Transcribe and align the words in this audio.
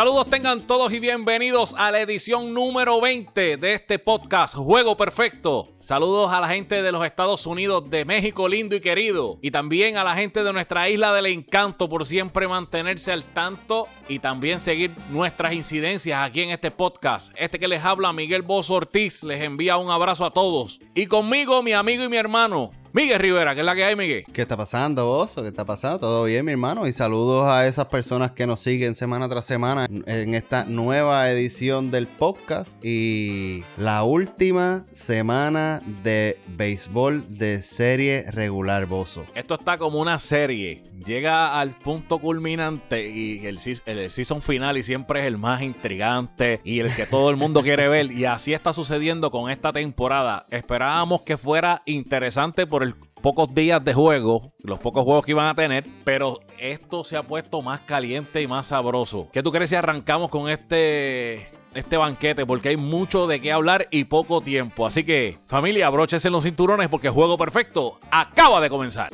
Saludos 0.00 0.30
tengan 0.30 0.66
todos 0.66 0.94
y 0.94 0.98
bienvenidos 0.98 1.74
a 1.76 1.90
la 1.90 2.00
edición 2.00 2.54
número 2.54 3.02
20 3.02 3.58
de 3.58 3.74
este 3.74 3.98
podcast 3.98 4.54
Juego 4.56 4.96
Perfecto. 4.96 5.74
Saludos 5.78 6.32
a 6.32 6.40
la 6.40 6.48
gente 6.48 6.80
de 6.80 6.90
los 6.90 7.04
Estados 7.04 7.46
Unidos, 7.46 7.90
de 7.90 8.06
México 8.06 8.48
lindo 8.48 8.74
y 8.74 8.80
querido. 8.80 9.38
Y 9.42 9.50
también 9.50 9.98
a 9.98 10.04
la 10.04 10.14
gente 10.14 10.42
de 10.42 10.54
nuestra 10.54 10.88
isla 10.88 11.12
del 11.12 11.26
encanto 11.26 11.86
por 11.90 12.06
siempre 12.06 12.48
mantenerse 12.48 13.12
al 13.12 13.24
tanto 13.24 13.88
y 14.08 14.20
también 14.20 14.58
seguir 14.58 14.90
nuestras 15.10 15.52
incidencias 15.52 16.26
aquí 16.26 16.40
en 16.40 16.48
este 16.48 16.70
podcast. 16.70 17.34
Este 17.36 17.58
que 17.58 17.68
les 17.68 17.84
habla 17.84 18.14
Miguel 18.14 18.40
Bozo 18.40 18.72
Ortiz 18.72 19.22
les 19.22 19.42
envía 19.42 19.76
un 19.76 19.90
abrazo 19.90 20.24
a 20.24 20.30
todos. 20.30 20.80
Y 20.94 21.08
conmigo 21.08 21.62
mi 21.62 21.74
amigo 21.74 22.04
y 22.04 22.08
mi 22.08 22.16
hermano 22.16 22.70
Miguel 22.92 23.20
Rivera, 23.20 23.54
¿qué 23.54 23.60
es 23.60 23.66
la 23.66 23.76
que 23.76 23.84
hay, 23.84 23.94
Miguel? 23.94 24.24
¿Qué 24.32 24.42
está 24.42 24.56
pasando, 24.56 25.06
vos? 25.06 25.36
¿Qué 25.36 25.46
está 25.46 25.64
pasando? 25.64 26.00
¿Todo 26.00 26.24
bien, 26.24 26.44
mi 26.44 26.50
hermano? 26.50 26.88
Y 26.88 26.92
saludos 26.92 27.46
a 27.46 27.68
esas 27.68 27.86
personas 27.86 28.32
que 28.32 28.48
nos 28.48 28.60
siguen 28.60 28.96
semana 28.96 29.28
tras 29.28 29.46
semana 29.46 29.86
en 29.88 30.34
esta 30.34 30.64
nueva 30.64 31.30
edición 31.30 31.92
del 31.92 32.08
podcast 32.08 32.84
y 32.84 33.62
la 33.76 34.02
última 34.02 34.86
semana 34.90 35.80
de 36.02 36.40
béisbol 36.48 37.38
de 37.38 37.62
serie 37.62 38.24
regular, 38.32 38.86
Bozo. 38.86 39.24
Esto 39.36 39.54
está 39.54 39.78
como 39.78 40.00
una 40.00 40.18
serie. 40.18 40.82
Llega 41.06 41.58
al 41.58 41.70
punto 41.70 42.18
culminante 42.18 43.08
y 43.08 43.46
el, 43.46 43.58
el 43.86 44.10
season 44.10 44.42
final 44.42 44.76
y 44.76 44.82
siempre 44.82 45.20
es 45.20 45.26
el 45.26 45.38
más 45.38 45.62
intrigante 45.62 46.60
y 46.64 46.80
el 46.80 46.94
que 46.94 47.06
todo 47.06 47.30
el 47.30 47.36
mundo 47.36 47.62
quiere 47.62 47.88
ver. 47.88 48.10
Y 48.10 48.24
así 48.24 48.52
está 48.52 48.72
sucediendo 48.72 49.30
con 49.30 49.48
esta 49.48 49.72
temporada. 49.72 50.44
Esperábamos 50.50 51.22
que 51.22 51.38
fuera 51.38 51.82
interesante 51.86 52.66
por 52.66 52.79
el 52.82 52.94
pocos 52.94 53.54
días 53.54 53.84
de 53.84 53.94
juego, 53.94 54.52
los 54.62 54.78
pocos 54.78 55.04
juegos 55.04 55.24
que 55.24 55.32
iban 55.32 55.46
a 55.46 55.54
tener, 55.54 55.84
pero 56.04 56.40
esto 56.58 57.04
se 57.04 57.16
ha 57.16 57.22
puesto 57.22 57.62
más 57.62 57.80
caliente 57.80 58.40
y 58.42 58.46
más 58.46 58.68
sabroso. 58.68 59.28
¿Qué 59.32 59.42
tú 59.42 59.52
crees 59.52 59.70
si 59.70 59.76
arrancamos 59.76 60.30
con 60.30 60.48
este 60.48 61.48
este 61.74 61.96
banquete 61.96 62.44
porque 62.46 62.70
hay 62.70 62.76
mucho 62.76 63.26
de 63.26 63.40
qué 63.40 63.52
hablar 63.52 63.86
y 63.90 64.04
poco 64.04 64.40
tiempo. 64.40 64.86
Así 64.86 65.04
que, 65.04 65.38
familia, 65.46 65.86
abróchese 65.86 66.28
en 66.28 66.32
los 66.32 66.44
cinturones 66.44 66.88
porque 66.88 67.08
juego 67.08 67.38
perfecto 67.38 67.98
acaba 68.10 68.60
de 68.60 68.68
comenzar. 68.68 69.10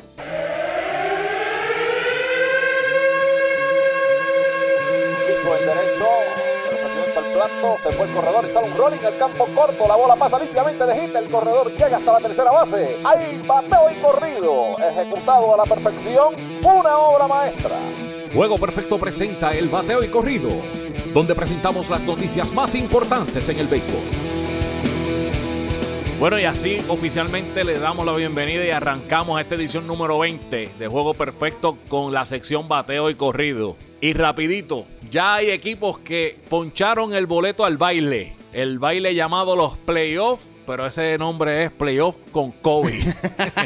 Se 7.77 7.91
fue 7.91 8.07
el 8.07 8.13
corredor 8.13 8.45
y 8.47 8.51
sale 8.51 8.67
un 8.67 8.77
rolling 8.77 8.99
el 9.03 9.17
campo 9.17 9.47
corto, 9.55 9.87
la 9.87 9.95
bola 9.95 10.15
pasa 10.15 10.39
limpiamente 10.39 10.85
de 10.85 10.99
hit, 10.99 11.15
el 11.15 11.29
corredor 11.29 11.71
llega 11.71 11.97
hasta 11.97 12.13
la 12.13 12.19
tercera 12.19 12.51
base, 12.51 12.97
hay 13.03 13.41
bateo 13.45 13.89
y 13.91 13.95
corrido, 14.01 14.77
ejecutado 14.79 15.53
a 15.53 15.57
la 15.57 15.63
perfección, 15.63 16.35
una 16.63 16.97
obra 16.97 17.27
maestra. 17.27 17.77
Juego 18.33 18.57
Perfecto 18.57 18.99
presenta 18.99 19.51
el 19.51 19.69
bateo 19.69 20.03
y 20.03 20.09
corrido, 20.09 20.49
donde 21.13 21.33
presentamos 21.33 21.89
las 21.89 22.03
noticias 22.03 22.51
más 22.51 22.75
importantes 22.75 23.49
en 23.49 23.59
el 23.59 23.67
béisbol. 23.67 24.36
Bueno, 26.19 26.39
y 26.39 26.45
así 26.45 26.79
oficialmente 26.87 27.63
le 27.63 27.77
damos 27.77 28.03
la 28.03 28.15
bienvenida 28.15 28.65
y 28.65 28.71
arrancamos 28.71 29.39
esta 29.39 29.53
edición 29.53 29.85
número 29.85 30.17
20 30.17 30.71
de 30.79 30.87
Juego 30.87 31.13
Perfecto 31.13 31.77
con 31.89 32.11
la 32.11 32.25
sección 32.25 32.67
bateo 32.67 33.11
y 33.11 33.15
corrido. 33.15 33.77
Y 34.01 34.13
rapidito, 34.13 34.87
ya 35.11 35.35
hay 35.35 35.51
equipos 35.51 35.99
que 35.99 36.39
poncharon 36.49 37.13
el 37.13 37.27
boleto 37.27 37.65
al 37.65 37.77
baile. 37.77 38.33
El 38.51 38.79
baile 38.79 39.13
llamado 39.13 39.55
los 39.55 39.77
playoffs, 39.77 40.43
pero 40.65 40.87
ese 40.87 41.19
nombre 41.19 41.65
es 41.65 41.71
playoff 41.71 42.15
con 42.31 42.51
COVID. 42.51 42.93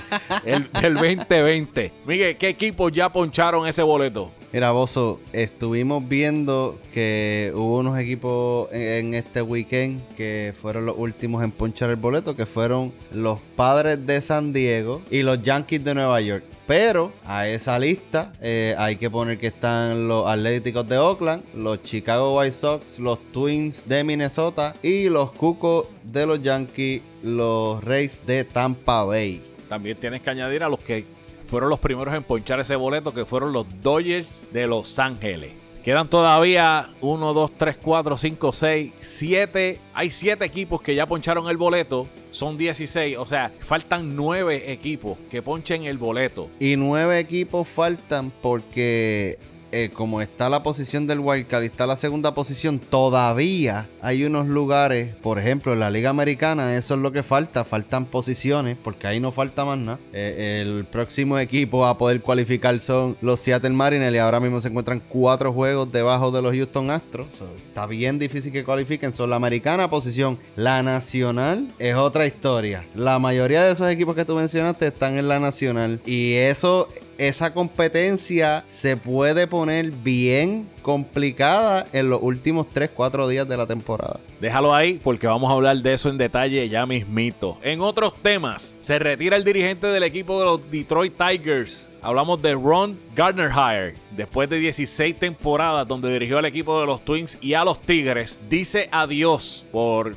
el, 0.45 0.67
el 0.84 0.94
2020. 0.95 1.94
Miguel, 2.06 2.35
¿qué 2.35 2.50
equipos 2.50 2.91
ya 2.91 3.09
poncharon 3.13 3.66
ese 3.66 3.81
boleto? 3.81 4.29
Mira, 4.53 4.72
Bozo, 4.72 5.22
estuvimos 5.31 6.06
viendo 6.09 6.78
que 6.94 7.53
hubo 7.56 7.78
unos 7.78 7.97
equipos 7.97 8.67
en, 8.73 9.13
este 9.13 9.41
weekend 9.41 10.01
que 10.17 10.53
fueron 10.62 10.85
los 10.85 10.97
últimos 10.97 11.41
en 11.41 11.51
ponchar 11.51 11.89
el 11.89 11.95
boleto, 11.95 12.35
que 12.35 12.45
fueron 12.45 12.91
los 13.13 13.40
Padres 13.56 14.06
de 14.06 14.19
San 14.19 14.51
Diego 14.51 15.03
y 15.09 15.23
los 15.23 15.41
Yankees 15.41 15.81
de 15.85 15.95
Nueva 15.95 16.19
York. 16.19 16.44
Pero 16.67 17.13
a 17.23 17.47
esa 17.47 17.79
lista 17.79 18.34
eh, 18.41 18.75
hay 18.78 18.97
que 18.97 19.09
poner 19.09 19.38
que 19.38 19.47
están 19.47 20.09
los 20.09 20.28
Atléticos 20.28 20.85
de 20.90 20.97
Oakland, 20.97 21.44
los 21.56 21.81
Chicago 21.84 22.38
White 22.38 22.51
Sox, 22.53 23.00
los 23.00 23.19
Twins 23.31 23.88
de 23.88 24.03
Minnesota 24.03 24.75
y 24.84 25.07
los 25.07 25.31
Cucos 25.31 25.88
de 26.03 26.25
los 26.25 26.41
Yankees, 26.44 27.01
los 27.23 27.81
Rays 27.81 28.19
de 28.28 28.44
Tampa 28.44 29.06
Bay. 29.06 29.41
También 29.69 29.97
tienes 29.97 30.22
que 30.22 30.29
añadir 30.29 30.61
a 30.63 30.67
los 30.67 30.79
que 30.79 31.06
fueron 31.51 31.69
los 31.69 31.81
primeros 31.81 32.13
en 32.16 32.23
ponchar 32.23 32.62
ese 32.62 32.78
boleto, 32.78 33.13
que 33.13 33.25
fueron 33.25 33.51
los 33.51 33.67
Dodgers 33.84 34.29
de 34.53 34.67
Los 34.67 34.97
Ángeles. 35.00 35.51
Quedan 35.84 36.09
todavía 36.09 36.91
1, 37.01 37.34
2, 37.34 37.51
3, 37.57 37.78
4, 37.84 38.16
5, 38.16 38.53
6, 38.53 38.94
7. 39.01 39.79
Hay 39.94 40.11
7 40.11 40.45
equipos 40.45 40.81
que 40.81 40.95
ya 40.95 41.06
poncharon 41.06 41.50
el 41.50 41.57
boleto. 41.57 42.07
Son 42.29 42.57
16. 42.57 43.17
O 43.17 43.25
sea, 43.25 43.51
faltan 43.59 44.16
9 44.16 44.72
equipos 44.72 45.17
que 45.29 45.41
ponchen 45.41 45.84
el 45.84 45.97
boleto. 45.97 46.50
Y 46.57 46.78
9 46.78 47.19
equipos 47.19 47.67
faltan 47.67 48.31
porque 48.41 49.38
eh, 49.71 49.89
como 49.93 50.21
está 50.21 50.49
la 50.49 50.63
posición 50.63 51.07
del 51.07 51.19
wildcard 51.19 51.63
y 51.63 51.67
está 51.67 51.87
la 51.87 51.95
segunda 51.95 52.33
posición, 52.33 52.79
todavía 52.79 53.87
hay 54.01 54.25
unos 54.25 54.47
lugares, 54.47 55.15
por 55.15 55.39
ejemplo, 55.39 55.73
en 55.73 55.79
la 55.79 55.89
Liga 55.89 56.09
Americana, 56.09 56.75
eso 56.75 56.95
es 56.95 56.99
lo 56.99 57.11
que 57.11 57.23
falta, 57.23 57.63
faltan 57.63 58.05
posiciones, 58.05 58.77
porque 58.83 59.07
ahí 59.07 59.19
no 59.19 59.31
falta 59.31 59.65
más 59.65 59.77
nada. 59.77 59.99
Eh, 60.13 60.61
el 60.61 60.85
próximo 60.85 61.39
equipo 61.39 61.85
a 61.85 61.97
poder 61.97 62.21
cualificar 62.21 62.79
son 62.79 63.17
los 63.21 63.39
Seattle 63.39 63.71
Mariners 63.71 64.15
y 64.15 64.17
ahora 64.17 64.39
mismo 64.39 64.59
se 64.61 64.67
encuentran 64.67 65.01
cuatro 65.07 65.53
juegos 65.53 65.91
debajo 65.91 66.31
de 66.31 66.41
los 66.41 66.53
Houston 66.53 66.91
Astros. 66.91 67.27
está 67.67 67.85
bien 67.85 68.19
difícil 68.19 68.51
que 68.51 68.63
cualifiquen. 68.63 69.13
Son 69.13 69.29
la 69.29 69.35
americana 69.35 69.89
posición, 69.89 70.37
la 70.55 70.83
nacional 70.83 71.73
es 71.79 71.95
otra 71.95 72.25
historia. 72.25 72.85
La 72.95 73.19
mayoría 73.19 73.63
de 73.63 73.71
esos 73.71 73.89
equipos 73.89 74.15
que 74.15 74.25
tú 74.25 74.35
mencionaste 74.35 74.87
están 74.87 75.17
en 75.17 75.27
la 75.27 75.39
nacional 75.39 76.01
y 76.05 76.33
eso 76.33 76.89
esa 77.27 77.53
competencia 77.53 78.63
se 78.65 78.97
puede 78.97 79.45
poner 79.45 79.91
bien 79.91 80.67
complicada 80.81 81.85
en 81.93 82.09
los 82.09 82.19
últimos 82.19 82.65
3-4 82.73 83.27
días 83.27 83.47
de 83.47 83.57
la 83.57 83.67
temporada. 83.67 84.19
Déjalo 84.39 84.73
ahí 84.73 84.99
porque 85.03 85.27
vamos 85.27 85.51
a 85.51 85.53
hablar 85.53 85.77
de 85.77 85.93
eso 85.93 86.09
en 86.09 86.17
detalle 86.17 86.67
ya 86.67 86.87
mismito. 86.87 87.59
En 87.61 87.79
otros 87.81 88.15
temas, 88.23 88.75
se 88.79 88.97
retira 88.97 89.35
el 89.35 89.43
dirigente 89.43 89.85
del 89.85 90.01
equipo 90.01 90.39
de 90.39 90.45
los 90.45 90.71
Detroit 90.71 91.13
Tigers. 91.15 91.91
Hablamos 92.01 92.41
de 92.41 92.55
Ron 92.55 92.97
Gardner 93.15 93.51
Hire. 93.51 93.93
Después 94.17 94.49
de 94.49 94.57
16 94.57 95.15
temporadas 95.17 95.87
donde 95.87 96.11
dirigió 96.11 96.39
al 96.39 96.45
equipo 96.45 96.79
de 96.79 96.87
los 96.87 97.05
Twins 97.05 97.37
y 97.39 97.53
a 97.53 97.63
los 97.63 97.79
Tigres, 97.79 98.39
dice 98.49 98.89
adiós 98.91 99.67
por, 99.71 100.15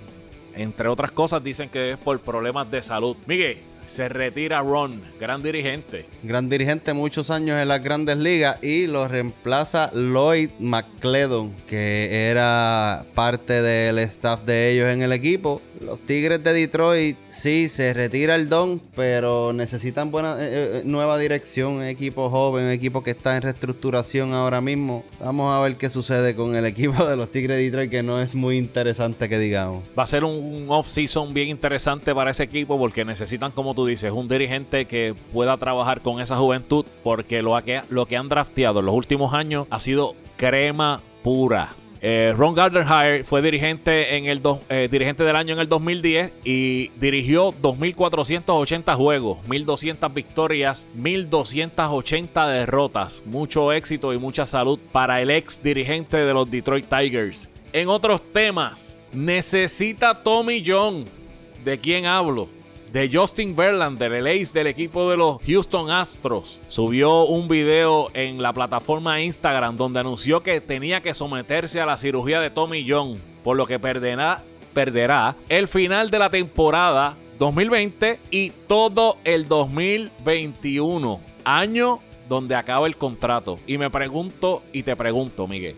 entre 0.55 0.89
otras 0.89 1.13
cosas, 1.13 1.45
dicen 1.45 1.69
que 1.69 1.91
es 1.91 1.99
por 1.99 2.19
problemas 2.21 2.71
de 2.71 2.83
salud. 2.83 3.15
Miguel, 3.27 3.59
se 3.87 4.09
retira 4.09 4.61
Ron, 4.61 5.03
gran 5.21 5.43
dirigente. 5.43 6.07
Gran 6.23 6.49
dirigente 6.49 6.95
muchos 6.95 7.31
años 7.31 7.61
en 7.61 7.69
las 7.69 7.83
grandes 7.83 8.17
ligas 8.17 8.63
y 8.63 8.87
lo 8.87 9.09
reemplaza 9.09 9.91
Lloyd 9.93 10.51
McClellan, 10.59 11.55
que 11.67 12.29
era 12.31 13.05
parte 13.15 13.63
del 13.63 13.99
staff 13.99 14.43
de 14.45 14.73
ellos 14.73 14.89
en 14.93 15.03
el 15.03 15.13
equipo 15.13 15.61
los 15.81 15.99
Tigres 16.01 16.43
de 16.43 16.53
Detroit, 16.53 17.17
sí, 17.29 17.69
se 17.69 17.95
retira 17.95 18.35
el 18.35 18.49
don, 18.49 18.81
pero 18.95 19.53
necesitan 19.53 20.11
buena 20.11 20.37
eh, 20.39 20.81
eh, 20.81 20.83
nueva 20.85 21.19
dirección. 21.19 21.75
Un 21.75 21.85
equipo 21.85 22.31
joven, 22.31 22.65
un 22.65 22.71
equipo 22.71 23.03
que 23.03 23.13
está 23.13 23.37
en 23.37 23.43
reestructuración 23.43 24.33
ahora 24.33 24.61
mismo. 24.61 25.05
Vamos 25.21 25.53
a 25.53 25.61
ver 25.61 25.77
qué 25.77 25.91
sucede 25.91 26.35
con 26.35 26.55
el 26.55 26.65
equipo 26.67 27.05
de 27.05 27.17
los 27.17 27.31
Tigres 27.31 27.57
de 27.57 27.65
Detroit, 27.65 27.91
que 27.91 28.03
no 28.03 28.21
es 28.21 28.35
muy 28.35 28.59
interesante 28.59 29.29
que 29.29 29.39
digamos. 29.39 29.83
Va 29.99 30.05
a 30.05 30.07
ser 30.07 30.25
un 30.25 30.67
off-season 30.69 31.35
bien 31.35 31.49
interesante 31.49 32.15
para 32.15 32.31
ese 32.31 32.45
equipo 32.45 32.79
porque 32.79 33.05
necesitan, 33.05 33.53
como 33.53 33.75
tú 33.75 33.87
dices, 33.87 34.13
un 34.13 34.29
dirigente 34.29 34.87
que 34.87 35.15
pueda 35.33 35.57
trabajar 35.57 36.01
con 36.03 36.21
esa 36.21 36.37
juventud, 36.37 36.85
porque 37.03 37.43
lo 37.43 37.61
que, 37.65 37.83
lo 37.91 38.07
que 38.07 38.17
han 38.17 38.29
drafteado 38.29 38.81
en 38.81 38.87
los 38.87 38.95
últimos 38.95 39.35
años 39.35 39.67
ha 39.71 39.81
sido 39.81 40.15
crema 40.37 41.01
pura. 41.23 41.75
Eh, 42.07 42.35
Ron 42.37 42.55
Gardner 42.55 42.85
Hire 42.85 43.25
fue 43.25 43.41
dirigente, 43.41 44.19
en 44.19 44.27
el 44.27 44.43
eh, 44.69 44.89
dirigente 44.91 45.25
del 45.25 45.37
año 45.37 45.55
en 45.55 45.61
el 45.61 45.71
2010 45.71 46.33
y 46.45 46.89
dirigió 47.01 47.51
2.480 47.51 48.95
juegos, 48.95 49.39
1.200 49.49 50.13
victorias, 50.13 50.87
1.280 50.99 52.47
derrotas. 52.47 53.23
Mucho 53.25 53.73
éxito 53.73 54.13
y 54.13 54.19
mucha 54.19 54.45
salud 54.45 54.79
para 54.93 55.23
el 55.23 55.31
ex 55.31 55.63
dirigente 55.63 56.19
de 56.19 56.35
los 56.35 56.51
Detroit 56.51 56.85
Tigers. 56.91 57.49
En 57.73 57.89
otros 57.89 58.21
temas, 58.35 58.99
necesita 59.11 60.23
Tommy 60.23 60.63
John. 60.65 61.07
¿De 61.65 61.79
quién 61.79 62.05
hablo? 62.05 62.51
De 62.95 63.11
Justin 63.13 63.57
Verlander, 63.57 64.13
el 64.13 64.29
ace 64.29 64.57
del 64.57 64.69
equipo 64.69 65.11
de 65.11 65.17
los 65.17 65.39
Houston 65.45 65.91
Astros, 65.91 66.61
subió 66.69 67.25
un 67.25 67.49
video 67.49 68.09
en 68.15 68.41
la 68.41 68.53
plataforma 68.53 69.21
Instagram 69.21 69.77
donde 69.77 69.99
anunció 69.99 70.45
que 70.45 70.61
tenía 70.61 71.01
que 71.01 71.13
someterse 71.13 71.81
a 71.81 71.87
la 71.87 71.97
cirugía 71.97 72.39
de 72.39 72.51
Tommy 72.51 72.87
John, 72.89 73.21
por 73.43 73.57
lo 73.57 73.67
que 73.67 73.81
perderá, 73.81 74.45
perderá 74.75 75.35
el 75.49 75.67
final 75.67 76.09
de 76.09 76.21
la 76.21 76.31
temporada 76.31 77.17
2020 77.41 78.21
y 78.31 78.51
todo 78.69 79.17
el 79.25 79.49
2021, 79.49 81.21
año 81.45 81.99
donde 82.29 82.55
acaba 82.55 82.87
el 82.87 82.97
contrato. 82.97 83.59
Y 83.67 83.77
me 83.77 83.91
pregunto 83.91 84.63
y 84.73 84.85
te 84.85 84.95
pregunto, 84.95 85.49
Miguel, 85.49 85.75